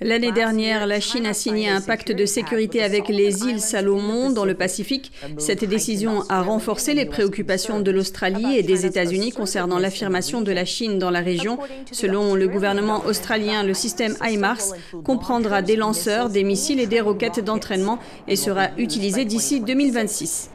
L'année 0.00 0.30
dernière, 0.30 0.86
la 0.86 1.00
Chine 1.00 1.26
a 1.26 1.34
signé 1.34 1.68
un 1.68 1.80
pacte 1.80 2.12
de 2.12 2.24
sécurité 2.24 2.84
avec 2.84 3.08
les 3.08 3.42
îles 3.42 3.60
Salomon 3.60 4.30
dans 4.30 4.44
le 4.44 4.54
Pacifique. 4.54 5.10
Cette 5.38 5.64
décision 5.64 6.22
a 6.28 6.40
renforcé 6.40 6.94
les 6.94 7.04
préoccupations 7.04 7.80
de 7.80 7.90
l'Australie 7.90 8.56
et 8.56 8.62
des 8.62 8.86
États-Unis 8.86 9.32
concernant 9.32 9.80
l'affirmation 9.80 10.40
de 10.40 10.52
la 10.52 10.64
Chine 10.64 11.00
dans 11.00 11.10
la 11.10 11.20
région. 11.20 11.58
Selon 11.90 12.36
le 12.36 12.46
gouvernement 12.46 13.04
australien, 13.06 13.64
le 13.64 13.74
système 13.74 14.14
HIMARS 14.22 14.74
comprendra 15.02 15.62
des 15.62 15.74
lanceurs, 15.74 16.28
des 16.28 16.44
missiles 16.44 16.78
et 16.78 16.86
des 16.86 17.00
roquettes 17.00 17.40
d'entraînement 17.40 17.98
et 18.28 18.36
sera 18.36 18.68
utilisé 18.76 19.24
d'ici 19.24 19.60
2026. 19.60 20.50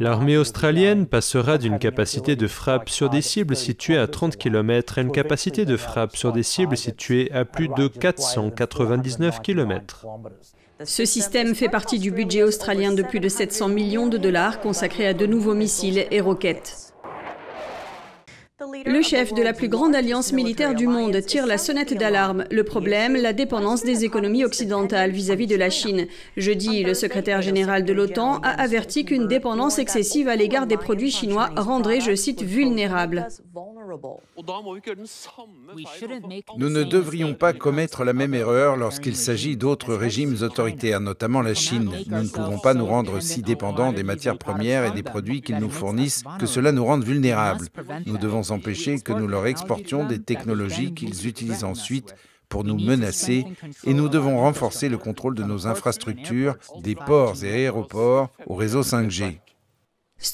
L'armée 0.00 0.36
australienne 0.36 1.06
passera 1.06 1.58
d'une 1.58 1.78
capacité 1.78 2.36
de 2.36 2.46
frappe 2.46 2.88
sur 2.88 3.10
des 3.10 3.22
cibles 3.22 3.56
situées 3.56 3.98
à 3.98 4.06
30 4.06 4.36
km 4.36 4.98
à 4.98 5.02
une 5.02 5.12
capacité 5.12 5.64
de 5.64 5.76
frappe 5.76 6.16
sur 6.16 6.32
des 6.32 6.42
cibles 6.42 6.76
situées 6.76 7.30
à 7.32 7.44
plus 7.44 7.68
de 7.68 7.88
499 7.88 9.40
km. 9.42 10.06
Ce 10.82 11.04
système 11.04 11.54
fait 11.54 11.68
partie 11.68 11.98
du 11.98 12.10
budget 12.10 12.42
australien 12.42 12.92
de 12.92 13.02
plus 13.02 13.20
de 13.20 13.28
700 13.28 13.68
millions 13.68 14.08
de 14.08 14.18
dollars 14.18 14.60
consacré 14.60 15.06
à 15.06 15.14
de 15.14 15.26
nouveaux 15.26 15.54
missiles 15.54 16.06
et 16.10 16.20
roquettes. 16.20 16.93
Le 18.86 19.02
chef 19.02 19.34
de 19.34 19.42
la 19.42 19.52
plus 19.52 19.68
grande 19.68 19.96
alliance 19.96 20.32
militaire 20.32 20.76
du 20.76 20.86
monde 20.86 21.20
tire 21.26 21.44
la 21.44 21.58
sonnette 21.58 21.92
d'alarme. 21.92 22.44
Le 22.52 22.62
problème, 22.62 23.16
la 23.16 23.32
dépendance 23.32 23.82
des 23.82 24.04
économies 24.04 24.44
occidentales 24.44 25.10
vis-à-vis 25.10 25.48
de 25.48 25.56
la 25.56 25.70
Chine. 25.70 26.06
Jeudi, 26.36 26.84
le 26.84 26.94
secrétaire 26.94 27.42
général 27.42 27.84
de 27.84 27.92
l'OTAN 27.92 28.38
a 28.44 28.50
averti 28.50 29.04
qu'une 29.04 29.26
dépendance 29.26 29.80
excessive 29.80 30.28
à 30.28 30.36
l'égard 30.36 30.68
des 30.68 30.76
produits 30.76 31.10
chinois 31.10 31.50
rendrait, 31.56 32.00
je 32.00 32.14
cite, 32.14 32.42
vulnérables. 32.42 33.26
Nous 36.56 36.70
ne 36.70 36.82
devrions 36.82 37.34
pas 37.34 37.52
commettre 37.52 38.04
la 38.04 38.12
même 38.12 38.34
erreur 38.34 38.76
lorsqu'il 38.76 39.16
s'agit 39.16 39.56
d'autres 39.56 39.94
régimes 39.94 40.36
autoritaires, 40.42 41.00
notamment 41.00 41.42
la 41.42 41.54
Chine. 41.54 41.90
Nous 42.06 42.22
ne 42.22 42.28
pouvons 42.28 42.58
pas 42.58 42.74
nous 42.74 42.86
rendre 42.86 43.20
si 43.20 43.42
dépendants 43.42 43.92
des 43.92 44.02
matières 44.02 44.38
premières 44.38 44.84
et 44.84 44.90
des 44.90 45.02
produits 45.02 45.42
qu'ils 45.42 45.58
nous 45.58 45.70
fournissent 45.70 46.24
que 46.38 46.46
cela 46.46 46.72
nous 46.72 46.84
rende 46.84 47.04
vulnérables. 47.04 47.66
Nous 48.06 48.18
devons 48.18 48.50
empêcher 48.50 49.00
que 49.00 49.12
nous 49.12 49.26
leur 49.26 49.46
exportions 49.46 50.06
des 50.06 50.20
technologies 50.22 50.94
qu'ils 50.94 51.26
utilisent 51.26 51.64
ensuite 51.64 52.14
pour 52.48 52.64
nous 52.64 52.78
menacer 52.78 53.44
et 53.84 53.94
nous 53.94 54.08
devons 54.08 54.38
renforcer 54.38 54.88
le 54.88 54.98
contrôle 54.98 55.34
de 55.34 55.42
nos 55.42 55.66
infrastructures, 55.66 56.56
des 56.82 56.94
ports 56.94 57.42
et 57.42 57.50
aéroports 57.50 58.30
au 58.46 58.54
réseau 58.54 58.82
5G. 58.82 59.38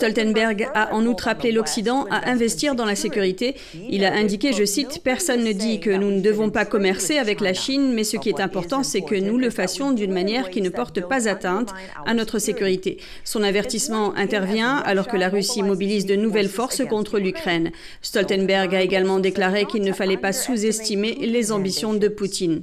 Stoltenberg 0.00 0.68
a 0.72 0.94
en 0.94 1.04
outre 1.04 1.28
appelé 1.28 1.50
l'Occident 1.50 2.06
à 2.10 2.30
investir 2.30 2.74
dans 2.74 2.84
la 2.84 2.94
sécurité. 2.94 3.56
Il 3.90 4.04
a 4.04 4.14
indiqué, 4.14 4.52
je 4.52 4.64
cite, 4.64 5.02
Personne 5.04 5.44
ne 5.44 5.52
dit 5.52 5.80
que 5.80 5.90
nous 5.90 6.10
ne 6.10 6.22
devons 6.22 6.48
pas 6.48 6.64
commercer 6.64 7.18
avec 7.18 7.40
la 7.40 7.54
Chine, 7.54 7.92
mais 7.92 8.04
ce 8.04 8.16
qui 8.16 8.30
est 8.30 8.40
important, 8.40 8.82
c'est 8.82 9.02
que 9.02 9.14
nous 9.16 9.36
le 9.36 9.50
fassions 9.50 9.90
d'une 9.90 10.12
manière 10.12 10.48
qui 10.48 10.62
ne 10.62 10.70
porte 10.70 11.06
pas 11.06 11.28
atteinte 11.28 11.74
à 12.06 12.14
notre 12.14 12.38
sécurité. 12.38 12.98
Son 13.24 13.42
avertissement 13.42 14.14
intervient 14.14 14.76
alors 14.76 15.08
que 15.08 15.18
la 15.18 15.28
Russie 15.28 15.62
mobilise 15.62 16.06
de 16.06 16.16
nouvelles 16.16 16.48
forces 16.48 16.82
contre 16.86 17.18
l'Ukraine. 17.18 17.70
Stoltenberg 18.00 18.74
a 18.74 18.80
également 18.80 19.18
déclaré 19.18 19.66
qu'il 19.66 19.82
ne 19.82 19.92
fallait 19.92 20.16
pas 20.16 20.32
sous-estimer 20.32 21.14
les 21.20 21.52
ambitions 21.52 21.94
de 21.94 22.08
Poutine. 22.08 22.62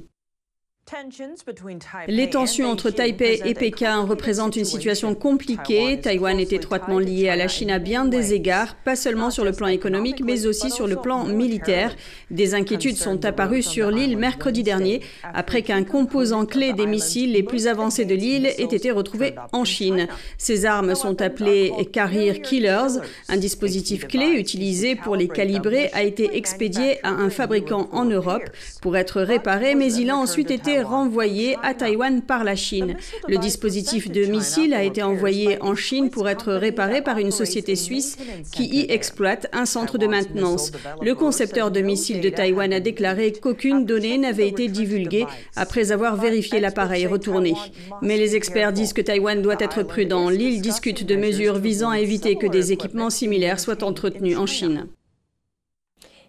Les 2.08 2.30
tensions 2.30 2.70
entre 2.70 2.90
Taipei 2.90 3.42
et 3.44 3.54
Pékin 3.54 4.00
représentent 4.02 4.56
une 4.56 4.64
situation 4.64 5.14
compliquée. 5.14 6.00
Taïwan 6.00 6.40
est 6.40 6.52
étroitement 6.52 6.98
lié 6.98 7.28
à 7.28 7.36
la 7.36 7.48
Chine 7.48 7.70
à 7.70 7.78
bien 7.78 8.04
des 8.04 8.32
égards, 8.32 8.74
pas 8.76 8.96
seulement 8.96 9.30
sur 9.30 9.44
le 9.44 9.52
plan 9.52 9.66
économique, 9.66 10.22
mais 10.24 10.46
aussi 10.46 10.70
sur 10.70 10.86
le 10.86 10.96
plan 10.96 11.24
militaire. 11.24 11.94
Des 12.30 12.54
inquiétudes 12.54 12.96
sont 12.96 13.24
apparues 13.24 13.62
sur 13.62 13.90
l'île 13.90 14.16
mercredi 14.16 14.62
dernier, 14.62 15.02
après 15.34 15.62
qu'un 15.62 15.84
composant 15.84 16.46
clé 16.46 16.72
des 16.72 16.86
missiles 16.86 17.32
les 17.32 17.42
plus 17.42 17.66
avancés 17.66 18.04
de 18.04 18.14
l'île 18.14 18.46
ait 18.46 18.62
été 18.62 18.90
retrouvé 18.90 19.34
en 19.52 19.64
Chine. 19.64 20.08
Ces 20.38 20.64
armes 20.64 20.94
sont 20.94 21.20
appelées 21.20 21.72
Carrier 21.92 22.40
Killers. 22.40 23.00
Un 23.28 23.36
dispositif 23.36 24.06
clé 24.06 24.30
utilisé 24.30 24.96
pour 24.96 25.16
les 25.16 25.28
calibrer 25.28 25.90
a 25.92 26.02
été 26.02 26.36
expédié 26.36 27.04
à 27.04 27.10
un 27.10 27.30
fabricant 27.30 27.88
en 27.92 28.04
Europe 28.04 28.48
pour 28.80 28.96
être 28.96 29.20
réparé, 29.20 29.74
mais 29.74 29.92
il 29.92 30.10
a 30.10 30.16
ensuite 30.16 30.50
été 30.50 30.77
renvoyé 30.82 31.56
à 31.62 31.74
Taïwan 31.74 32.22
par 32.22 32.44
la 32.44 32.56
Chine. 32.56 32.96
Le 33.28 33.38
dispositif 33.38 34.10
de 34.10 34.24
missile 34.24 34.74
a 34.74 34.82
été 34.82 35.02
envoyé 35.02 35.60
en 35.62 35.74
Chine 35.74 36.10
pour 36.10 36.28
être 36.28 36.52
réparé 36.52 37.02
par 37.02 37.18
une 37.18 37.30
société 37.30 37.76
suisse 37.76 38.16
qui 38.52 38.64
y 38.66 38.90
exploite 38.90 39.48
un 39.52 39.66
centre 39.66 39.98
de 39.98 40.06
maintenance. 40.06 40.72
Le 41.02 41.14
concepteur 41.14 41.70
de 41.70 41.80
missiles 41.80 42.20
de 42.20 42.28
Taïwan 42.28 42.72
a 42.72 42.80
déclaré 42.80 43.32
qu'aucune 43.32 43.84
donnée 43.84 44.18
n'avait 44.18 44.48
été 44.48 44.68
divulguée 44.68 45.26
après 45.56 45.92
avoir 45.92 46.16
vérifié 46.16 46.60
l'appareil 46.60 47.06
retourné. 47.06 47.54
Mais 48.02 48.16
les 48.16 48.36
experts 48.36 48.72
disent 48.72 48.92
que 48.92 49.02
Taïwan 49.02 49.42
doit 49.42 49.56
être 49.60 49.82
prudent. 49.82 50.28
L'île 50.28 50.60
discute 50.60 51.04
de 51.06 51.16
mesures 51.16 51.58
visant 51.58 51.90
à 51.90 52.00
éviter 52.00 52.36
que 52.36 52.46
des 52.46 52.72
équipements 52.72 53.10
similaires 53.10 53.60
soient 53.60 53.84
entretenus 53.84 54.36
en 54.36 54.46
Chine 54.46 54.88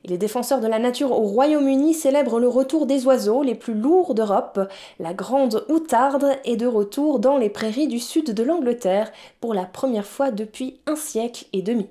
les 0.05 0.17
défenseurs 0.17 0.61
de 0.61 0.67
la 0.67 0.79
nature 0.79 1.11
au 1.11 1.21
Royaume-Uni 1.21 1.93
célèbrent 1.93 2.39
le 2.39 2.47
retour 2.47 2.85
des 2.85 3.05
oiseaux 3.05 3.43
les 3.43 3.55
plus 3.55 3.73
lourds 3.73 4.15
d'Europe. 4.15 4.59
La 4.99 5.13
grande 5.13 5.65
outarde 5.69 6.37
est 6.45 6.57
de 6.57 6.67
retour 6.67 7.19
dans 7.19 7.37
les 7.37 7.49
prairies 7.49 7.87
du 7.87 7.99
sud 7.99 8.33
de 8.33 8.43
l'Angleterre 8.43 9.11
pour 9.41 9.53
la 9.53 9.65
première 9.65 10.05
fois 10.07 10.31
depuis 10.31 10.79
un 10.87 10.95
siècle 10.95 11.45
et 11.53 11.61
demi. 11.61 11.89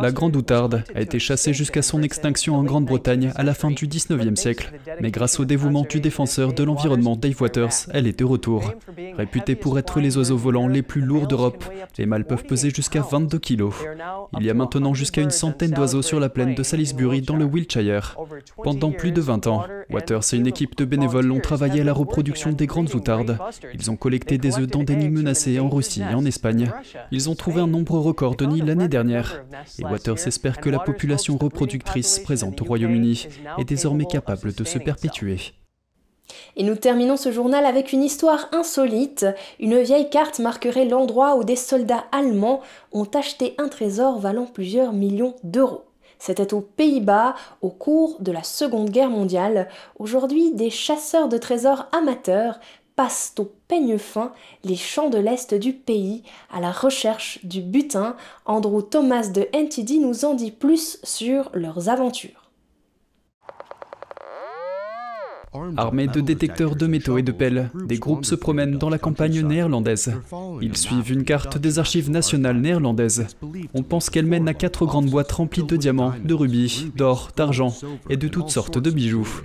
La 0.00 0.12
grande 0.12 0.36
outarde 0.36 0.84
a 0.94 1.00
été 1.00 1.18
chassée 1.18 1.52
jusqu'à 1.52 1.82
son 1.82 2.02
extinction 2.02 2.56
en 2.56 2.64
Grande-Bretagne 2.64 3.32
à 3.36 3.42
la 3.42 3.54
fin 3.54 3.70
du 3.70 3.86
19e 3.86 4.36
siècle, 4.36 4.72
mais 5.00 5.10
grâce 5.10 5.38
au 5.38 5.44
dévouement 5.44 5.86
du 5.88 6.00
défenseur 6.00 6.52
de 6.52 6.64
l'environnement 6.64 7.16
Dave 7.16 7.40
Waters, 7.40 7.72
elle 7.92 8.06
est 8.06 8.18
de 8.18 8.24
retour. 8.24 8.72
Réputée 9.16 9.54
pour 9.54 9.78
être 9.78 10.00
les 10.00 10.16
oiseaux 10.16 10.36
volants 10.36 10.68
les 10.68 10.82
plus 10.82 11.00
lourds 11.00 11.26
d'Europe, 11.26 11.64
les 11.98 12.06
mâles 12.06 12.26
peuvent 12.26 12.44
peser 12.44 12.70
jusqu'à 12.70 13.02
22 13.02 13.38
kg. 13.38 13.70
Il 14.38 14.44
y 14.44 14.50
a 14.50 14.54
maintenant 14.54 14.94
jusqu'à 14.94 15.22
une 15.22 15.30
centaine 15.30 15.70
d'oiseaux 15.70 16.02
sur 16.02 16.20
la 16.20 16.28
plaine 16.28 16.54
de 16.54 16.62
Salisbury 16.62 17.22
dans 17.22 17.36
le 17.36 17.44
Wiltshire. 17.44 18.16
Pendant 18.62 18.90
plus 18.90 19.12
de 19.12 19.20
20 19.20 19.46
ans, 19.46 19.64
Waters 19.90 20.22
et 20.32 20.36
une 20.36 20.46
équipe 20.46 20.76
de 20.76 20.84
bénévoles 20.84 21.30
ont 21.30 21.40
travaillé 21.40 21.80
à 21.82 21.84
la 21.84 21.92
reproduction 21.92 22.52
des 22.52 22.66
grandes 22.66 22.94
outardes. 22.94 23.38
Ils 23.74 23.90
ont 23.90 23.96
collecté 23.96 24.38
des 24.38 24.58
œufs 24.58 24.66
dans 24.66 24.82
des 24.82 24.96
nids 24.96 25.08
menacés 25.08 25.60
en 25.60 25.68
Russie 25.68 26.02
et 26.02 26.14
en 26.14 26.24
Espagne. 26.24 26.70
Ils 27.10 27.30
ont 27.30 27.34
trouvé 27.34 27.60
un 27.60 27.66
nombre 27.66 27.98
record 27.98 28.36
de 28.36 28.46
nids 28.46 28.62
l'année 28.62 28.88
dernière. 28.88 29.44
Waters 29.90 30.26
espère 30.26 30.58
que 30.58 30.70
la 30.70 30.78
population 30.78 31.36
reproductrice 31.36 32.18
présente 32.18 32.60
au 32.60 32.64
Royaume-Uni 32.64 33.28
est 33.58 33.64
désormais 33.64 34.06
capable 34.06 34.52
de 34.52 34.64
se 34.64 34.78
perpétuer. 34.78 35.38
Et 36.56 36.62
nous 36.62 36.76
terminons 36.76 37.16
ce 37.16 37.32
journal 37.32 37.66
avec 37.66 37.92
une 37.92 38.02
histoire 38.02 38.48
insolite. 38.52 39.26
Une 39.60 39.80
vieille 39.80 40.10
carte 40.10 40.38
marquerait 40.38 40.86
l'endroit 40.86 41.36
où 41.36 41.44
des 41.44 41.56
soldats 41.56 42.04
allemands 42.12 42.60
ont 42.92 43.08
acheté 43.14 43.54
un 43.58 43.68
trésor 43.68 44.18
valant 44.18 44.46
plusieurs 44.46 44.92
millions 44.92 45.36
d'euros. 45.42 45.84
C'était 46.18 46.54
aux 46.54 46.60
Pays-Bas 46.60 47.34
au 47.60 47.70
cours 47.70 48.16
de 48.20 48.32
la 48.32 48.42
Seconde 48.42 48.90
Guerre 48.90 49.10
mondiale. 49.10 49.68
Aujourd'hui, 49.98 50.52
des 50.52 50.70
chasseurs 50.70 51.28
de 51.28 51.36
trésors 51.36 51.86
amateurs 51.92 52.60
passent 52.96 53.34
au 53.38 53.52
peigne 53.68 53.98
fin 53.98 54.32
les 54.62 54.76
champs 54.76 55.10
de 55.10 55.18
l'Est 55.18 55.54
du 55.54 55.72
pays 55.72 56.22
à 56.52 56.60
la 56.60 56.72
recherche 56.72 57.44
du 57.44 57.60
butin? 57.60 58.16
Andrew 58.46 58.82
Thomas 58.82 59.28
de 59.28 59.48
NTD 59.52 59.98
nous 59.98 60.24
en 60.24 60.34
dit 60.34 60.52
plus 60.52 60.98
sur 61.02 61.50
leurs 61.54 61.88
aventures. 61.88 62.44
Armés 65.76 66.08
de 66.08 66.20
détecteurs 66.20 66.74
de 66.74 66.86
métaux 66.86 67.16
et 67.16 67.22
de 67.22 67.30
pelles, 67.30 67.70
des 67.86 67.98
groupes 67.98 68.24
se 68.24 68.34
promènent 68.34 68.76
dans 68.76 68.90
la 68.90 68.98
campagne 68.98 69.40
néerlandaise. 69.40 70.12
Ils 70.60 70.76
suivent 70.76 71.12
une 71.12 71.24
carte 71.24 71.58
des 71.58 71.78
archives 71.78 72.10
nationales 72.10 72.58
néerlandaises. 72.58 73.26
On 73.72 73.84
pense 73.84 74.10
qu'elle 74.10 74.26
mène 74.26 74.48
à 74.48 74.54
quatre 74.54 74.84
grandes 74.84 75.10
boîtes 75.10 75.30
remplies 75.30 75.62
de 75.62 75.76
diamants, 75.76 76.12
de 76.24 76.34
rubis, 76.34 76.86
d'or, 76.96 77.30
d'argent 77.36 77.72
et 78.10 78.16
de 78.16 78.26
toutes 78.26 78.50
sortes 78.50 78.78
de 78.78 78.90
bijoux. 78.90 79.42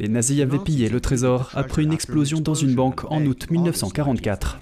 Les 0.00 0.08
nazis 0.08 0.40
avaient 0.40 0.58
pillé 0.58 0.88
le 0.88 0.98
trésor 0.98 1.50
après 1.52 1.82
une 1.82 1.92
explosion 1.92 2.40
dans 2.40 2.54
une 2.54 2.74
banque 2.74 3.04
en 3.10 3.22
août 3.26 3.50
1944. 3.50 4.58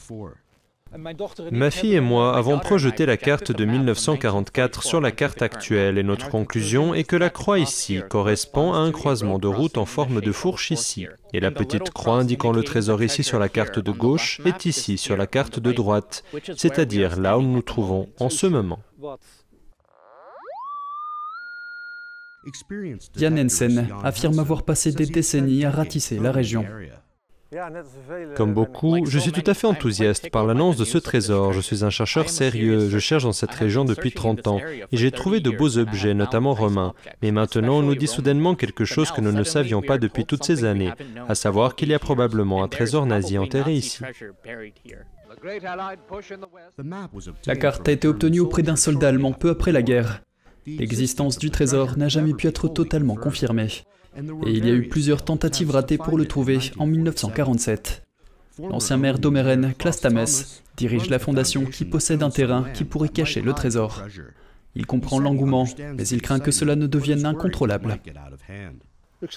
Ma 1.53 1.71
fille 1.71 1.95
et 1.95 2.01
moi 2.01 2.37
avons 2.37 2.59
projeté 2.59 3.07
la 3.07 3.17
carte 3.17 3.53
de 3.53 3.65
1944 3.65 4.83
sur 4.83 5.01
la 5.01 5.13
carte 5.13 5.41
actuelle 5.41 5.97
et 5.97 6.03
notre 6.03 6.29
conclusion 6.29 6.93
est 6.93 7.05
que 7.05 7.15
la 7.15 7.31
croix 7.31 7.61
ici 7.61 8.01
correspond 8.11 8.73
à 8.73 8.79
un 8.79 8.91
croisement 8.91 9.39
de 9.39 9.47
route 9.47 9.79
en 9.79 9.87
forme 9.87 10.21
de 10.21 10.33
fourche 10.33 10.73
ici. 10.73 11.07
Et 11.33 11.39
la 11.39 11.53
petite 11.53 11.91
croix 11.91 12.17
indiquant 12.17 12.51
le 12.51 12.65
trésor 12.65 13.01
ici 13.05 13.23
sur 13.23 13.39
la 13.39 13.49
carte 13.49 13.79
de 13.79 13.93
gauche 13.93 14.41
est 14.45 14.67
ici 14.67 14.99
sur 14.99 15.17
la 15.17 15.29
carte 15.29 15.61
de 15.61 15.71
droite, 15.71 16.25
c'est-à-dire 16.57 17.21
là 17.21 17.39
où 17.39 17.43
nous 17.43 17.53
nous 17.53 17.63
trouvons 17.63 18.09
en 18.19 18.29
ce 18.29 18.49
moment. 18.49 18.81
Jan 23.17 23.37
Hensen 23.37 23.89
affirme 24.03 24.39
avoir 24.39 24.63
passé 24.63 24.93
des 24.93 25.07
décennies 25.07 25.65
à 25.65 25.71
ratisser 25.71 26.19
la 26.19 26.33
région. 26.33 26.65
Comme 28.37 28.53
beaucoup, 28.53 29.07
je 29.07 29.19
suis 29.19 29.33
tout 29.33 29.49
à 29.51 29.55
fait 29.55 29.67
enthousiaste 29.67 30.31
par 30.31 30.45
l'annonce 30.45 30.77
de 30.77 30.85
ce 30.85 30.99
trésor. 30.99 31.55
Je 31.55 31.61
suis 31.61 31.83
un 31.83 31.89
chercheur 31.89 32.29
sérieux, 32.29 32.91
je 32.91 32.99
cherche 32.99 33.23
dans 33.23 33.33
cette 33.33 33.55
région 33.55 33.87
depuis 33.87 34.13
30 34.13 34.47
ans 34.49 34.61
et 34.93 34.97
j'ai 34.97 35.11
trouvé 35.11 35.41
de 35.41 35.51
beaux 35.51 35.79
objets, 35.79 36.13
notamment 36.13 36.53
romains. 36.53 36.93
Mais 37.23 37.31
maintenant, 37.31 37.79
on 37.79 37.83
nous 37.83 37.95
dit 37.95 38.07
soudainement 38.07 38.55
quelque 38.55 38.85
chose 38.85 39.11
que 39.13 39.23
nous 39.23 39.33
ne 39.33 39.45
savions 39.45 39.81
pas 39.81 39.97
depuis 39.97 40.27
toutes 40.27 40.45
ces 40.45 40.65
années, 40.65 40.93
à 41.27 41.35
savoir 41.35 41.75
qu'il 41.75 41.89
y 41.89 41.95
a 41.95 41.99
probablement 41.99 42.63
un 42.63 42.69
trésor 42.69 43.07
nazi 43.07 43.39
enterré 43.39 43.75
ici. 43.75 44.03
La 47.47 47.57
carte 47.57 47.89
a 47.89 47.93
été 47.93 48.09
obtenue 48.09 48.41
auprès 48.41 48.63
d'un 48.63 48.77
soldat 48.77 49.09
allemand 49.09 49.33
peu 49.33 49.51
après 49.51 49.73
la 49.73 49.83
guerre. 49.83 50.23
L'existence 50.67 51.39
du 51.39 51.51
trésor 51.51 51.97
n'a 51.97 52.09
jamais 52.09 52.35
pu 52.35 52.47
être 52.47 52.69
totalement 52.69 53.15
confirmée 53.15 53.69
et 54.47 54.51
il 54.51 54.67
y 54.67 54.71
a 54.71 54.75
eu 54.75 54.89
plusieurs 54.89 55.25
tentatives 55.25 55.71
ratées 55.71 55.99
pour 55.99 56.19
le 56.19 56.27
trouver 56.27 56.59
en 56.79 56.87
1947. 56.87 58.03
L'ancien 58.59 58.97
maire 58.97 59.19
d'Omeren, 59.19 59.75
Klastames, 59.79 60.27
dirige 60.77 61.09
la 61.11 61.19
fondation 61.19 61.65
qui 61.65 61.85
possède 61.85 62.23
un 62.23 62.31
terrain 62.31 62.67
qui 62.75 62.85
pourrait 62.85 63.09
cacher 63.09 63.41
le 63.41 63.53
trésor. 63.53 64.03
Il 64.75 64.87
comprend 64.87 65.19
l'engouement, 65.19 65.67
mais 65.97 66.07
il 66.09 66.23
craint 66.23 66.41
que 66.41 66.51
cela 66.51 66.77
ne 66.77 66.87
devienne 66.87 67.27
incontrôlable. 67.27 68.01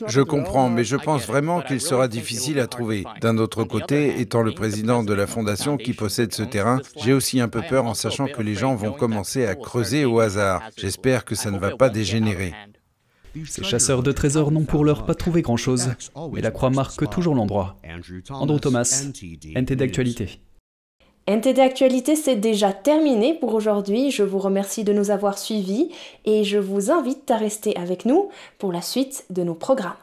Je 0.07 0.21
comprends, 0.21 0.69
mais 0.69 0.83
je 0.83 0.95
pense 0.95 1.25
vraiment 1.25 1.61
qu'il 1.61 1.81
sera 1.81 2.07
difficile 2.07 2.59
à 2.59 2.67
trouver. 2.67 3.03
D'un 3.19 3.37
autre 3.37 3.63
côté, 3.63 4.19
étant 4.19 4.43
le 4.43 4.53
président 4.53 5.03
de 5.03 5.13
la 5.13 5.25
fondation 5.27 5.77
qui 5.77 5.93
possède 5.93 6.33
ce 6.33 6.43
terrain, 6.43 6.81
j'ai 6.97 7.13
aussi 7.13 7.39
un 7.39 7.47
peu 7.47 7.61
peur 7.61 7.85
en 7.85 7.93
sachant 7.93 8.27
que 8.27 8.41
les 8.41 8.55
gens 8.55 8.75
vont 8.75 8.91
commencer 8.91 9.45
à 9.45 9.55
creuser 9.55 10.05
au 10.05 10.19
hasard. 10.19 10.61
J'espère 10.77 11.25
que 11.25 11.35
ça 11.35 11.51
ne 11.51 11.57
va 11.57 11.75
pas 11.75 11.89
dégénérer. 11.89 12.53
Ces 13.45 13.63
chasseurs 13.63 14.03
de 14.03 14.11
trésors 14.11 14.51
n'ont 14.51 14.65
pour 14.65 14.83
l'heure 14.83 15.05
pas 15.05 15.15
trouvé 15.15 15.41
grand-chose, 15.41 15.91
mais 16.33 16.41
la 16.41 16.51
croix 16.51 16.69
marque 16.69 17.09
toujours 17.09 17.33
l'endroit. 17.33 17.77
Andrew 18.29 18.59
Thomas, 18.59 19.05
NTD 19.55 19.81
Actualité. 19.81 20.41
NTD 21.27 21.59
Actualité, 21.59 22.15
c'est 22.15 22.35
déjà 22.35 22.73
terminé 22.73 23.35
pour 23.35 23.53
aujourd'hui. 23.53 24.09
Je 24.09 24.23
vous 24.23 24.39
remercie 24.39 24.83
de 24.83 24.91
nous 24.91 25.11
avoir 25.11 25.37
suivis 25.37 25.89
et 26.25 26.43
je 26.43 26.57
vous 26.57 26.89
invite 26.89 27.29
à 27.29 27.37
rester 27.37 27.77
avec 27.77 28.05
nous 28.05 28.29
pour 28.57 28.71
la 28.71 28.81
suite 28.81 29.25
de 29.29 29.43
nos 29.43 29.53
programmes. 29.53 29.93